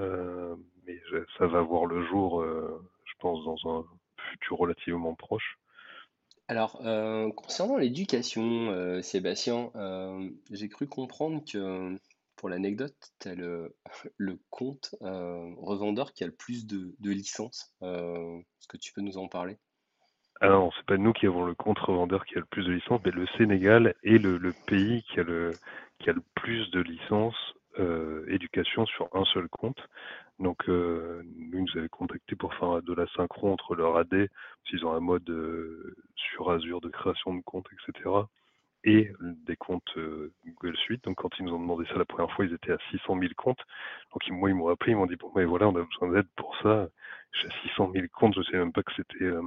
[0.00, 1.00] euh, mais
[1.38, 3.84] ça va voir le jour, je pense, dans un
[4.32, 5.56] futur relativement proche.
[6.50, 11.94] Alors, euh, concernant l'éducation, euh, Sébastien, euh, j'ai cru comprendre que,
[12.36, 13.34] pour l'anecdote, tu as
[14.16, 17.74] le, compte revendeur qui a le plus de, licences.
[17.82, 19.58] Est-ce que tu peux nous en parler?
[20.40, 23.00] Alors, c'est pas nous qui avons le compte revendeur qui a le plus de licences,
[23.04, 25.52] mais le Sénégal est le, pays qui a le
[26.34, 27.54] plus de licences
[28.28, 29.80] éducation sur un seul compte.
[30.38, 34.28] Donc, euh, nous, ils nous avaient contacté pour faire de la synchro entre leur AD,
[34.64, 38.10] s'ils ont un mode euh, sur Azure de création de comptes, etc.
[38.84, 41.04] Et des comptes euh, Google Suite.
[41.04, 43.32] Donc, quand ils nous ont demandé ça la première fois, ils étaient à 600 000
[43.36, 43.60] comptes.
[44.12, 46.12] Donc, ils, moi, ils m'ont appelé, ils m'ont dit, bon, mais voilà, on a besoin
[46.12, 46.88] d'aide pour ça.
[47.32, 49.42] J'ai 600 000 comptes, je ne savais même pas que c'était euh,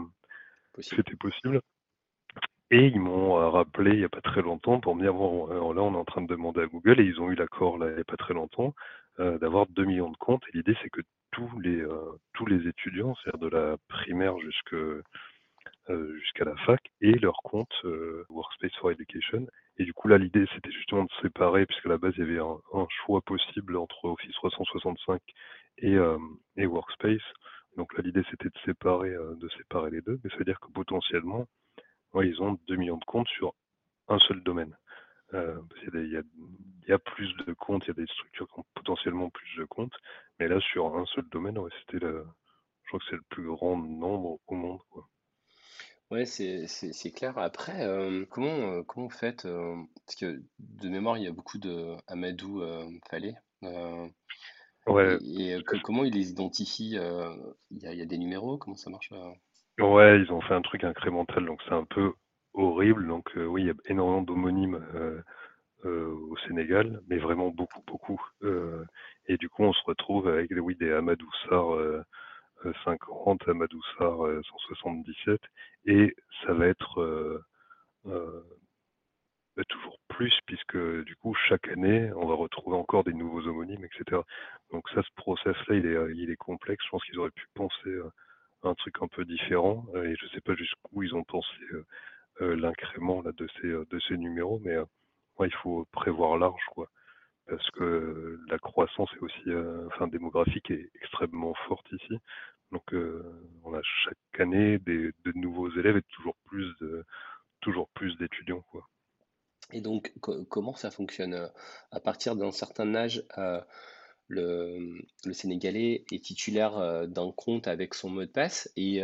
[0.74, 1.04] possible.
[1.17, 1.62] possible.
[2.71, 5.81] Et ils m'ont rappelé il n'y a pas très longtemps pour me dire, bon, là,
[5.84, 7.95] on est en train de demander à Google, et ils ont eu l'accord là, il
[7.95, 8.73] n'y a pas très longtemps,
[9.19, 10.43] euh, d'avoir 2 millions de comptes.
[10.53, 14.73] Et l'idée, c'est que tous les, euh, tous les étudiants, c'est-à-dire de la primaire jusque,
[14.73, 15.03] euh,
[16.21, 17.73] jusqu'à la fac, aient leur compte
[18.29, 19.47] Workspace for Education.
[19.77, 22.23] Et du coup, là, l'idée, c'était justement de séparer, puisque à la base, il y
[22.23, 25.21] avait un, un choix possible entre Office 365
[25.79, 25.97] et,
[26.57, 27.21] et Workspace.
[27.77, 30.19] Donc là, l'idée, c'était de séparer, de séparer les deux.
[30.23, 31.47] Mais ça veut dire que potentiellement,
[32.13, 33.54] ouais, ils ont 2 millions de comptes sur
[34.08, 34.76] un seul domaine.
[35.34, 35.62] Euh,
[35.93, 38.60] il, y a, il, y a, plus de comptes, il y a des structures qui
[38.60, 39.95] ont potentiellement plus de comptes,
[40.39, 42.26] mais là sur un seul domaine, ouais, c'était le,
[42.84, 44.82] je crois que c'est le plus grand nombre au monde.
[44.89, 45.08] Quoi.
[46.10, 47.38] Ouais, c'est c'est c'est clair.
[47.38, 51.58] Après, hem, comment, heu, comment vous faites, parce que de mémoire, il y a beaucoup
[51.58, 52.62] de Amadou,
[53.10, 53.36] Fallet,
[54.88, 57.56] Ouais, et comment ils les identifient, heu?
[57.69, 58.58] Il y a il y a des numéros?
[58.58, 59.13] Comment ça marche?
[59.82, 62.13] Ouais, ils ont fait un truc incrémental, donc c'est un peu
[62.54, 63.08] horrible.
[63.08, 65.24] Donc heu, oui, il y a énormément d'homonymes, heu
[65.86, 68.22] heu, au Sénégal, mais vraiment beaucoup, beaucoup.
[69.28, 72.04] Et du coup, on se retrouve avec, oui, des Amadou Sarr, heu
[72.65, 75.41] heu, 50, Amadou Sarr, heu, 177
[75.86, 76.15] et
[76.46, 77.41] ça va être,
[79.58, 83.84] bah, toujours plus puisque du coup, chaque année, on va retrouver encore des nouveaux homonymes
[83.86, 84.24] et cetera.
[84.72, 86.84] Donc ça, ce process-là, il est, il est complexe.
[86.86, 87.89] Je pense qu'ils auraient pu penser,
[88.63, 91.86] un truc un peu différent, heu et je sais pas jusqu'où ils ont pensé, heu
[92.41, 94.78] heu, l'incrément de ces, de ces numéros, mais
[95.39, 96.89] ouais, il faut prévoir large, quoi.
[97.47, 99.52] Parce que la croissance est aussi,
[99.88, 102.17] enfin démographique est extrêmement forte ici.
[102.71, 102.93] Donc
[103.63, 107.06] on a chaque année des de nouveaux élèves et toujours plus de
[107.62, 108.88] toujours plus d'étudiants, quoi.
[109.74, 111.52] Et donc co comment ça fonctionne?
[111.91, 113.24] À partir d'un certain âge,
[114.32, 119.02] le, le sénégalais est titulaire, heu, d'un compte avec son mot de passe et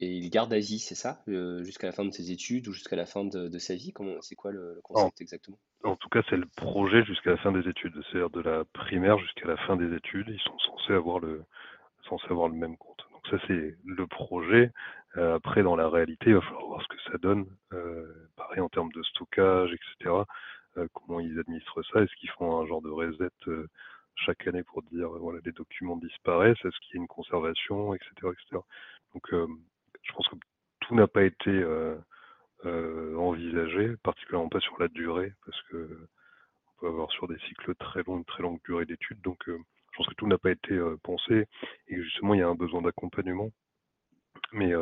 [0.00, 1.22] et il garde à vie, c'est ça?
[1.26, 3.92] Jusqu'à la fin de ses études ou jusqu'à la fin de de sa vie?
[4.22, 5.60] C'est quoi le le En concept exactement?
[5.84, 7.94] en tout cas, c'est le projet jusqu'à la fin des études.
[8.10, 11.44] C'est-à-dire de la primaire jusqu'à la fin des études, ils sont censés avoir le
[12.08, 13.06] censés avoir le même compte.
[13.12, 14.72] Donc ça, c'est le projet.
[15.16, 17.46] Heu, après dans la réalité, il va falloir voir ce que ça donne.
[18.36, 20.26] Pareil en termes de stockage et cetera,
[20.78, 22.02] heu, comment ils administrent ça.
[22.02, 23.30] Est-ce qu'ils font un genre de reset,
[24.16, 26.64] chaque année pour dire, heu, voilà, les documents disparaissent?
[26.64, 28.64] Est-ce qu'il y a une conservation et cetera et cetera?
[29.14, 29.58] Donc, hem,
[30.02, 30.36] je pense que
[30.80, 32.00] tout n'a pas été, heu,
[32.64, 36.08] envisagé, particulièrement pas sur la durée parce que
[36.68, 39.20] on peut avoir sur des cycles très longs, une très longue durée d'études.
[39.22, 41.46] Donc, je pense que tout n'a pas été, pensé
[41.88, 43.50] et justement, il y a un besoin d'accompagnement.
[44.52, 44.74] Mais,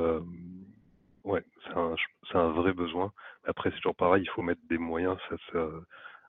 [1.25, 3.13] ouais, c'est un vrai besoin.
[3.45, 5.69] Après, c'est toujours pareil, il faut mettre des moyens face à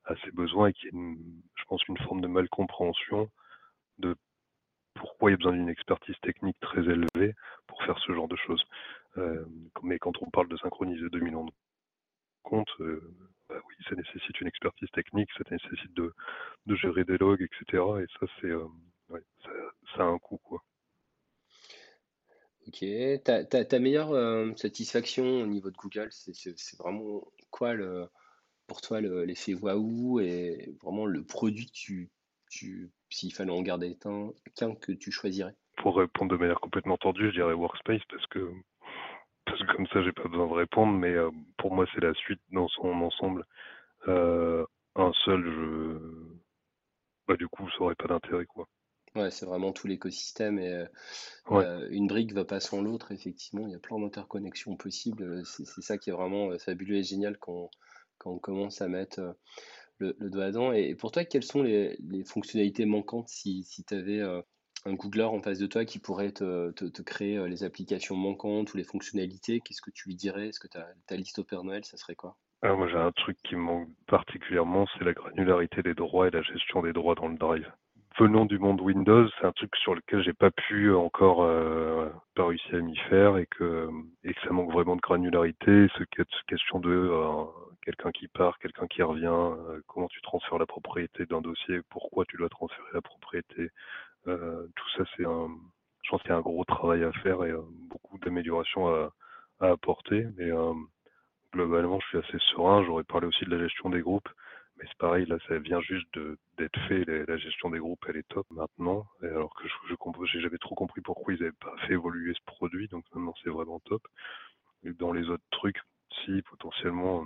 [0.05, 3.29] à ces besoins et qu'il y ait une je pense une forme de mal-compréhension
[3.97, 4.15] de
[4.93, 7.33] pourquoi il y a besoin d'une expertise technique très élevée
[7.67, 8.63] pour faire ce genre de choses.
[9.17, 11.51] Hem, mais quand on parle de synchroniser 2 millions de
[12.43, 13.13] comptes, heu,
[13.49, 16.13] bah, oui, ça nécessite une expertise technique, ça nécessite de
[16.75, 19.21] gérer des logs et cetera et ça c'est, ouais,
[19.95, 20.63] ça a un coût, quoi.
[22.67, 22.83] OK.
[23.23, 28.07] Ta meilleure, satisfaction au niveau de Google, c'est vraiment quoi le
[28.67, 32.11] pour toi le l'effet waouh et vraiment le produit que tu
[32.49, 35.55] tu s'il fallait en garder un qu'un que tu choisirais?
[35.77, 38.51] Pour répondre de manière complètement tordue, je dirais Workspace parce que
[39.45, 42.13] parce que comme ça j'ai pas besoin de répondre, mais, heu, pour moi c'est la
[42.15, 43.45] suite dans son ensemble.
[44.07, 45.99] Heu, un seul, je
[47.27, 48.67] bah, du coup, ça aurait pas d'intérêt, quoi.
[49.15, 50.85] Ouais, c'est vraiment tout l'écosystème et
[51.49, 55.45] Ouais, heu, une brique va pas sans l'autre effectivement, il y a plein d'interconnexions possibles,
[55.45, 57.69] c'est ça qui est vraiment, fabuleux et génial quand
[58.17, 59.19] quand on commence à mettre,
[59.99, 63.95] heu, le doigt dedans et pour toi, quelles sont les fonctionnalités manquantes si si tu
[63.95, 64.21] avais,
[64.85, 68.73] un Googler en face de toi qui pourrait te te créer, heu, les applications manquantes
[68.73, 70.49] ou les fonctionnalités, qu'est-ce que tu lui dirais?
[70.49, 72.37] Est-ce que ta ta liste au Père Noël, ça serait quoi?
[72.61, 76.31] ah moi j'ai un truc qui me manque particulièrement, c'est la granularité des droits et
[76.31, 77.71] la gestion des droits dans le Drive.
[78.17, 82.43] Venant du monde Windows, c'est un truc sur lequel j'ai pas pu encore, heu, pas
[82.45, 83.89] à m'y faire et que,
[84.23, 85.87] et ça manque vraiment de granularité.
[85.97, 86.89] Ce cette question de,
[87.85, 92.25] quelqu'un qui part, quelqu'un qui revient, heu, comment tu transfères la propriété d'un dossier, pourquoi
[92.25, 93.69] tu dois transférer la propriété,
[94.27, 95.49] heu, tout ça c'est un
[96.03, 99.11] je pense qu'il y a un gros travail à faire et heu, beaucoup d'améliorations à
[99.59, 100.51] apporter mais,
[101.55, 102.83] Globalement, je suis assez serein.
[102.83, 104.27] J'aurais parlé aussi de la gestion des groupes,
[104.77, 106.19] mais c'est pareil, là, ça vient juste
[106.57, 107.05] d'être fait.
[107.05, 109.05] La, gestion des groupes, elle est top maintenant.
[109.21, 112.89] Alors que je, jamais trop compris pourquoi ils n'avaient pas fait évoluer ce produit.
[112.89, 114.05] Donc maintenant, c'est vraiment top.
[114.83, 115.79] Et dans les autres trucs,
[116.25, 117.25] si potentiellement,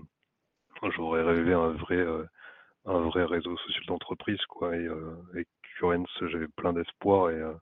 [0.96, 2.26] j'aurais rêvé un vrai, euh,
[2.86, 4.76] un vrai réseau social d'entreprise, quoi.
[4.78, 7.54] Et euh, avec Currents, j'avais plein d'espoir et euh,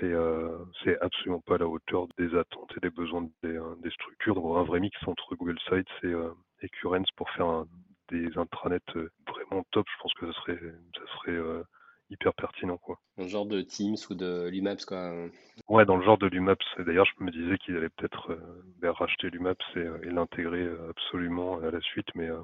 [0.00, 3.90] c'est euh, c'est absolument pas à la hauteur des attentes et des besoins des, des
[3.90, 4.34] structures.
[4.34, 6.30] Donc un vrai mix entre Google Sites et, euh,
[6.62, 7.66] et Currents pour faire un-
[8.10, 8.80] des intranets
[9.26, 9.86] vraiment top.
[9.96, 10.58] Je pense que ça serait
[10.96, 11.62] ça serait euh,
[12.12, 13.00] hyper pertinent, quoi.
[13.18, 15.12] Un genre de Teams ou de l'Umaps quoi?
[15.68, 16.64] Ouais, dans le genre de l'UMAPS.
[16.78, 20.90] D'ailleurs, je me disais qu'ils allaient peut-être euh, racheter l'UMAPS et, euh, et l'intégrer euh,
[20.90, 22.40] absolument à la suite, mais euh,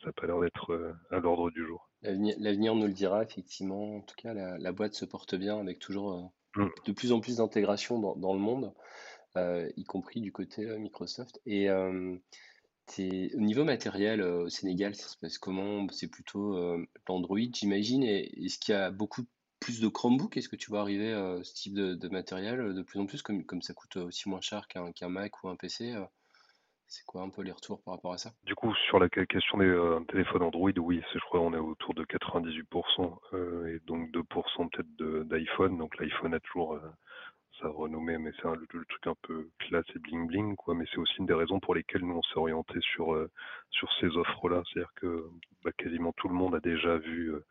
[0.00, 1.88] ça n'a pas l'air d'être euh, à l'ordre du jour.
[2.02, 3.96] L'avenir nous le dira effectivement.
[3.96, 6.68] En tout cas, la la boîte se porte bien avec toujours, Mm.
[6.86, 8.72] de plus en plus d'intégration dans dans le monde,
[9.36, 11.68] y compris du côté, Microsoft et
[12.98, 15.86] au niveau matériel, heu, au Sénégal, ça se passe comment?
[15.90, 19.22] C'est plutôt, heu, l'Android j'imagine est-ce qu'il y a beaucoup
[19.60, 20.36] plus de Chromebook?
[20.36, 23.22] Est-ce que tu vois arriver, heu, ce type de matériel, heu, de plus en plus
[23.22, 25.94] comme ça coûte, heu, aussi moins cher qu'un Mac ou un PC?
[26.86, 28.32] C'est quoi un peu les retours par rapport à ça?
[28.44, 31.92] Du coup, sur la question des euh, téléphones Android, oui, je crois on est autour
[31.92, 35.76] de 98%, euh, et donc 2% peut-être d'iPhone.
[35.76, 36.80] Donc l'iPhone a toujours euh,
[37.60, 40.74] sa renommée, mais c'est le, truc un peu classe et bling bling, quoi.
[40.74, 43.30] Mais c'est aussi une des raisons pour lesquelles nous on s'est orienté sur euh,
[43.70, 44.62] sur ces offres-là.
[44.72, 45.24] C'est-à-dire que
[45.64, 47.44] bah, quasiment tout le monde a déjà vu, euh,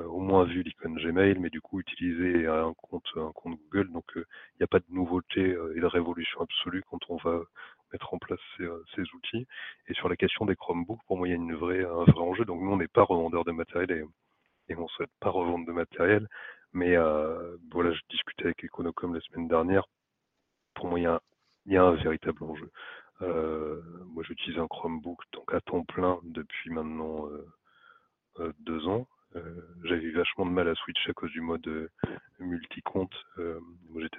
[0.00, 3.90] euh, au moins vu l'icône Gmail, mais du coup utiliser un compte un compte Google.
[3.92, 7.16] Donc euh, il n'y a pas de nouveauté euh, et de révolution absolue quand on
[7.16, 7.40] va
[7.92, 9.46] mettre en place ces, euh, ces outils.
[9.88, 12.20] Et sur la question des Chromebooks, pour moi, il y a une vraie, un vrai
[12.20, 12.44] enjeu.
[12.44, 15.66] Donc nous, on n'est pas revendeur de matériel et, et on ne souhaite pas revendre
[15.66, 16.28] de matériel.
[16.72, 19.84] Mais euh, voilà, je discutais avec Econocom la semaine dernière.
[20.74, 21.02] Pour moi, il
[21.66, 22.70] y a un, véritable enjeu.
[23.22, 27.46] Euh, moi, j'utilise un Chromebook donc à temps plein depuis maintenant euh,
[28.40, 29.08] euh, deux ans.
[29.36, 31.90] Euh, j'avais vachement de mal à switcher à cause du mode euh,
[32.38, 33.12] multi-compte.
[33.38, 33.60] Euh,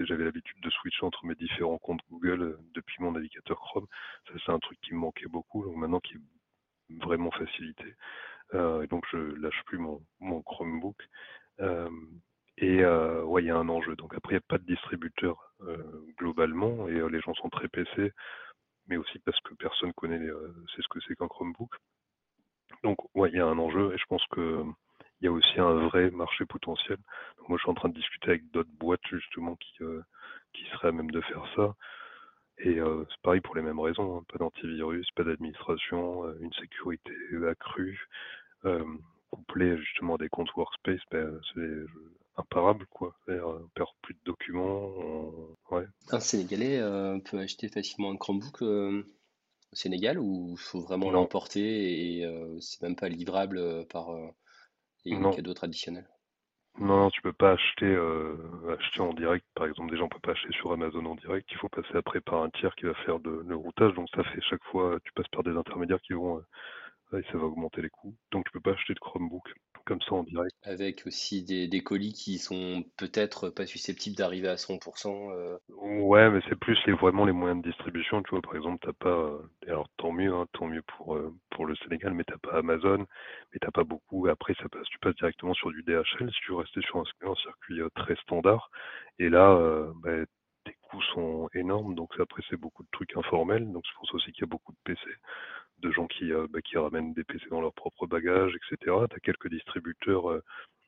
[0.02, 3.88] j'avais l'habitude de switcher entre mes différents comptes Google euh, depuis mon navigateur Chrome.
[4.28, 5.64] Ça, c'est un truc qui me manquait beaucoup.
[5.64, 7.96] Donc maintenant, qui est vraiment facilité.
[8.54, 10.98] Euh, et donc, je lâche plus mon, mon Chromebook.
[12.62, 13.96] Et euh, ouais, il y a un enjeu.
[13.96, 15.78] Donc après, il n'y a pas de distributeur euh,
[16.18, 18.12] globalement, et euh, les gens sont très PC,
[18.88, 20.20] mais aussi parce que personne connaît,
[20.76, 21.72] c'est ce que c'est qu'un Chromebook.
[22.84, 24.64] Donc ouais, il y a un enjeu, et je pense que
[25.22, 26.98] il y a aussi un vrai marché potentiel.
[27.48, 29.78] Moi, je suis en train de discuter avec d'autres boîtes justement qui
[30.54, 31.76] qui seraient à même de faire ça.
[32.60, 34.24] Et c'est pareil pour les mêmes raisons, hein.
[34.32, 37.14] pas d'antivirus, pas d'administration, une sécurité
[37.50, 38.08] accrue,
[39.32, 41.86] couplée justement à des comptes workspace, ben, c'est
[42.40, 43.16] imparable quoi.
[43.26, 44.66] C'est-à-dire, On perd plus de documents,
[44.98, 45.86] on- ouais.
[46.12, 49.02] Un Sénégalais euh, peut acheter facilement un Chromebook euh,
[49.74, 54.12] au Sénégal ou il faut vraiment l'emporter et euh, c'est même pas livrable euh, par
[54.12, 54.28] euh,
[55.06, 56.10] les, non, cadeaux traditionnels?
[56.80, 59.92] non, non, tu peux pas acheter, euh, acheter en direct, par exemple.
[59.92, 61.48] Déjà, on peut pas acheter sur Amazon en direct.
[61.52, 63.94] Il faut passer après par un tiers qui va faire le, le routage.
[63.96, 66.42] Donc ça fait chaque fois, tu passes par des intermédiaires qui vont,
[67.14, 68.16] euh, et ça va augmenter les coûts.
[68.32, 69.50] Donc tu peux pas acheter de Chromebook
[69.90, 70.56] comme ça en direct.
[70.64, 75.32] Avec aussi des, des colis qui sont peut-être pas susceptibles d'arriver à 100%.
[75.32, 78.42] euh, Ouais, mais c'est plus les, vraiment les moyens de distribution, tu vois.
[78.42, 81.76] Par exemple, t'as pas, euh, alors tant mieux, hein, tant mieux pour euh, pour le
[81.78, 83.00] Sénégal, mais t'as pas Amazon,
[83.54, 84.28] mais t'as pas beaucoup.
[84.28, 87.36] Après, ça passe, tu passes directement sur du DHL si tu rester sur un, un
[87.36, 88.72] circuit très standard.
[89.20, 90.26] Et là, euh, bah,
[90.66, 93.72] tes coûts sont énormes, donc après c'est beaucoup de trucs informels.
[93.72, 95.10] Donc je pense aussi qu'il y a beaucoup de PC,
[95.82, 98.96] de gens qui euh, bah, qui ramènent des PC dans leur propre bagage, etc.
[99.10, 100.44] T'as quelques distributeurs euh,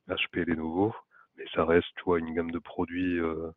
[0.09, 0.93] HP et Lenovo,
[1.37, 3.19] mais ça reste, tu vois, une gamme de produits.
[3.19, 3.51] euh,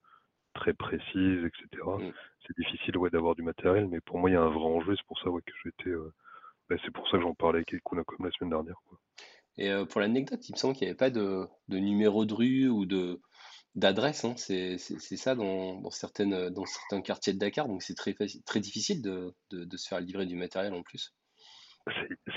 [0.54, 1.82] très précises, etc.
[1.98, 2.12] mm.
[2.46, 4.94] C'est difficile ouais, d'avoir du matériel, mais pour moi, il y a un vrai enjeu.
[4.96, 5.90] C'est pour ça ouais, que j'étais.
[5.90, 6.12] euh,
[6.68, 8.76] bah, c'est pour ça que j'en parlais avec Econocom la semaine dernière.
[8.88, 8.98] Quoi.
[9.56, 12.34] Et euh, pour l'anecdote, il me semble qu'il n'y avait pas de, de numéro de
[12.34, 13.20] rue ou de
[13.74, 14.24] d'adresse.
[14.24, 14.34] hein.
[14.36, 17.68] C'est ça dans, dans certaines, dans certains quartiers de Dakar.
[17.68, 18.14] Donc c'est très,
[18.60, 21.12] difficile de, de, de se faire livrer du matériel en plus.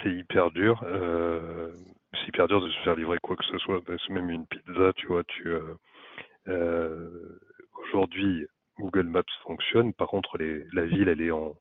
[0.03, 0.81] C'est hyper dur.
[0.83, 1.71] euh,
[2.13, 3.81] c'est hyper dur de se faire livrer quoi que ce soit.
[4.09, 5.47] Même une pizza, tu vois, tu.
[5.49, 5.75] euh,
[6.49, 7.39] euh,
[7.83, 8.47] Aujourd'hui,
[8.79, 9.93] Google Maps fonctionne.
[9.93, 11.55] Par contre, les, la ville, elle est en,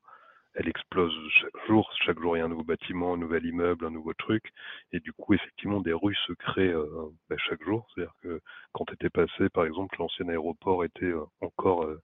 [0.54, 1.90] elle explose chaque jour.
[2.04, 4.52] Chaque jour, il y a un nouveau bâtiment, un nouvel immeuble, un nouveau truc.
[4.92, 6.86] Et du coup, effectivement, des rues se créent euh,
[7.30, 7.86] bah, chaque jour.
[7.94, 8.40] C'est-à-dire que
[8.72, 12.00] quand tu passé, par exemple, l'ancien aéroport était euh, encore euh,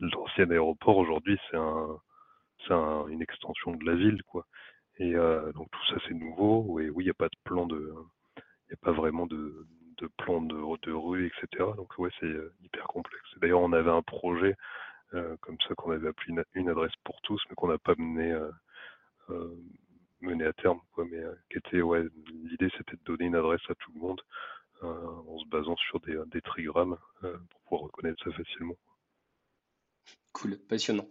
[0.00, 0.98] l'ancien aéroport.
[0.98, 1.98] Aujourd'hui, c'est un,
[2.70, 4.46] un- une extension de la ville, quoi.
[4.98, 6.78] Et euh, donc tout ça, c'est nouveau.
[6.80, 7.94] Et oui, il n'y a pas de plan de,
[8.36, 9.66] il n'y a pas vraiment de,
[9.98, 11.64] de plan de, rue, etc.
[11.76, 13.24] Donc ouais, c'est euh, hyper complexe.
[13.40, 14.56] D'ailleurs, on avait un projet
[15.14, 18.36] euh, comme ça qu'on avait appelé une, adresse pour tous, mais qu'on n'a pas mené
[20.20, 22.04] mener à terme, quoi, mais qui était, ouais,
[22.44, 24.20] l'idée c'était de donner une adresse à tout le monde
[24.82, 28.76] en se basant sur des, trigrammes pour pouvoir reconnaître ça facilement.
[30.42, 31.06] Cool, passionnant.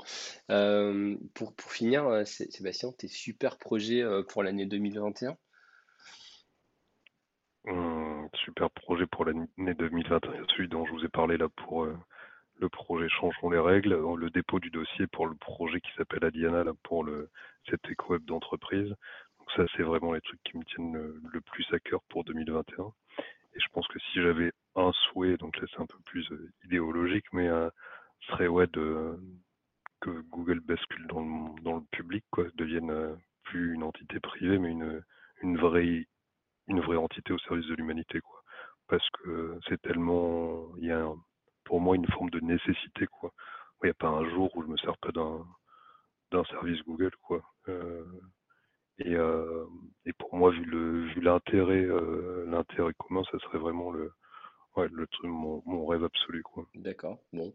[0.50, 5.38] Euh, pour, pour finir, euh, Sé- Sébastien, tes super projets euh, pour l'année 2021?
[7.66, 11.88] Hum, super projet pour l'année 2021, celui dont je vous ai parlé là pour
[12.60, 16.64] le projet Changeons les règles, le dépôt du dossier pour le projet qui s'appelle Adiana
[16.84, 17.30] pour le
[17.70, 18.90] cette éco-web d'entreprise.
[19.40, 22.24] Donc ça, c'est vraiment les trucs qui me tiennent le, le plus à cœur pour
[22.26, 22.92] 2021.
[23.56, 26.28] Et je pense que si j'avais un souhait, donc là c'est un peu plus
[26.66, 27.70] idéologique, mais euh,
[28.28, 29.18] serait ouais de
[30.02, 34.58] que Google bascule dans le, dans le public, quoi, devienne euh, plus une entité privée,
[34.58, 35.04] mais une,
[35.42, 36.08] une vraie
[36.68, 38.42] une vraie entité au service de l'humanité, quoi.
[38.88, 41.08] Parce que c'est tellement, il y a
[41.66, 43.32] pour moi une forme de nécessité, quoi.
[43.84, 45.46] Il n'y a pas un jour où je me sers pas d'un
[46.32, 47.42] d'un service Google, quoi.
[47.70, 48.06] Euh,
[49.00, 49.66] et, euh,
[50.06, 50.64] et pour moi, vu
[51.14, 51.86] vu l'intérêt
[52.48, 54.12] l'intérêt commun, ça serait vraiment le
[54.78, 56.66] ouais, le truc, mon, mon rêve absolu, quoi.
[56.76, 57.54] D'accord, bon.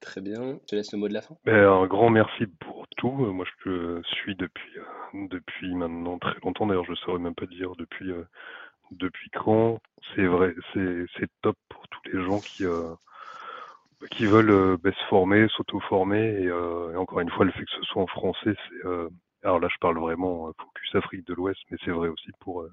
[0.00, 0.58] Très bien.
[0.62, 1.36] Je te laisse le mot de la fin.
[1.44, 3.10] Ben, un grand merci pour tout.
[3.10, 6.66] Moi, je te suis depuis, euh, depuis maintenant très longtemps.
[6.66, 8.22] D'ailleurs, je ne saurais même pas dire depuis, euh,
[8.90, 9.80] depuis quand.
[10.14, 12.94] C'est vrai, c'est top pour tous les gens qui, euh,
[14.10, 16.42] qui veulent euh, ben, se former, s'auto-former.
[16.42, 18.86] Et, euh, et encore une fois, le fait que ce soit en français, c'est.
[18.86, 19.08] euh,
[19.42, 22.62] alors là, je parle vraiment euh, focus Afrique de l'Ouest, mais c'est vrai aussi pour,
[22.62, 22.72] euh,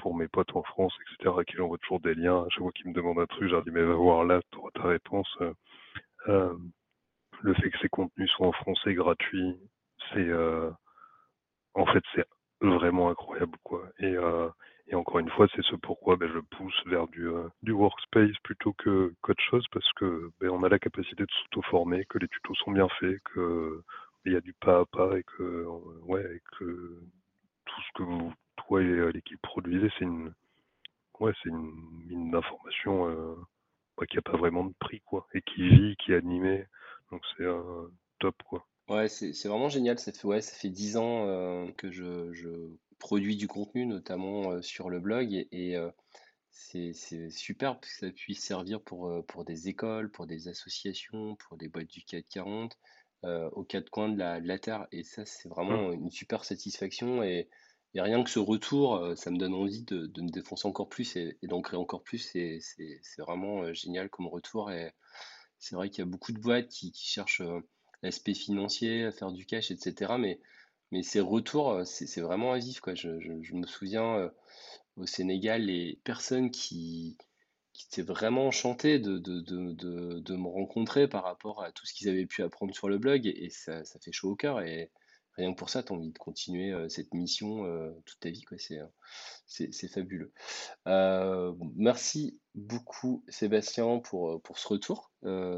[0.00, 2.42] pour mes potes en France, etc., qui envoient toujours des liens.
[2.42, 4.40] À chaque fois qu'ils me demandent un truc, je leur dis, mais va voir là,
[4.50, 5.28] tu auras ta réponse.
[5.40, 5.52] Euh,
[6.28, 6.56] euh,
[7.42, 9.56] le fait que ces contenus soient en français gratuits,
[10.12, 10.70] c'est euh,
[11.74, 12.26] en fait c'est
[12.60, 13.88] vraiment incroyable quoi.
[14.00, 14.16] Et,
[14.94, 17.28] encore une fois, c'est ce pourquoi ben, je pousse vers du,
[17.72, 22.18] workspace plutôt que qu'autre chose parce que ben, on a la capacité de s'auto-former, que
[22.18, 23.82] les tutos sont bien faits, que
[24.26, 25.64] il y a du pas à pas et que
[26.02, 27.00] ouais et que
[27.66, 28.32] tout ce que vous
[28.78, 30.32] et euh, l'équipe produisez, c'est une
[31.18, 31.72] ouais c'est une
[32.06, 33.34] mine d'informations euh,
[33.98, 36.66] ouais, qui a pas vraiment de prix quoi et qui vit, qui est animée.
[37.10, 38.66] Donc c'est euh, top quoi.
[38.88, 39.98] Ouais, c'est vraiment génial.
[40.00, 42.48] Ça fait, ouais, ça fait 10 ans euh, que je, je
[42.98, 45.32] produis du contenu, notamment sur le blog.
[45.32, 45.78] Et, et,
[46.50, 51.68] c'est super que ça puisse servir pour, pour des écoles, pour des associations, pour des
[51.68, 52.76] boîtes du CAC 40,
[53.24, 54.86] euh, aux quatre coins de la, de la Terre.
[54.92, 57.22] Et ça, c'est vraiment une super satisfaction.
[57.22, 57.48] Et,
[57.94, 60.88] et rien que ce retour, euh, ça me donne envie de, de me défoncer encore
[60.88, 62.18] plus et, et d'en créer encore plus.
[62.18, 64.70] C'est c'est- c'est vraiment euh, génial comme retour.
[64.72, 64.92] Et
[65.58, 67.60] c'est vrai qu'il y a beaucoup de boîtes qui, cherchent euh,
[68.02, 70.18] l'aspect financier, à faire du cash, etc.
[70.18, 70.40] Mais,
[70.92, 72.94] mais ces retours, c'est c'est vraiment à vif, quoi.
[72.96, 74.30] Je, je- me souviens
[74.96, 77.16] au Sénégal, les personnes qui,
[77.72, 81.86] qui étaient vraiment enchantées de, de, de, de, de me rencontrer par rapport à tout
[81.86, 83.26] ce qu'ils avaient pu apprendre sur le blog.
[83.26, 84.60] Et, et ça, ça fait chaud au cœur.
[84.62, 84.90] Et
[85.36, 88.30] rien que pour ça, tu as envie de continuer euh, cette mission euh, toute ta
[88.30, 88.58] vie, quoi.
[88.58, 88.86] C'est, euh,
[89.46, 90.32] c'est, fabuleux.
[90.86, 95.10] Euh, merci beaucoup Sébastien pour, pour ce retour,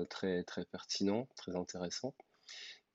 [0.08, 2.14] très, très pertinent, très intéressant.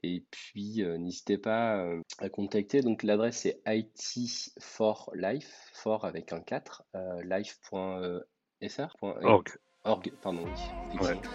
[0.03, 1.83] Et puis n'hésitez pas
[2.19, 2.81] à contacter.
[2.81, 9.47] Donc l'adresse c'est IT for Life, for avec un 4, euh, life.fr, point- Org.
[9.83, 11.05] org, pardon, oui, Ouais.
[11.11, 11.31] effectivement.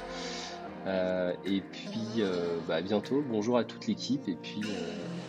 [0.86, 4.26] Euh, et puis euh, bah, à bientôt, bonjour à toute l'équipe.
[4.28, 5.21] Et puis euh,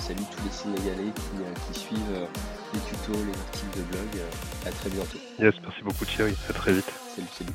[0.00, 2.26] je salue tous les Sénégalais qui, euh, qui suivent euh,
[2.74, 4.08] les tutos, les articles de blog.
[4.16, 5.18] Euh, à très bientôt.
[5.38, 6.36] Yes, merci beaucoup Thierry.
[6.48, 6.92] À très vite.
[7.14, 7.52] Salut, salut.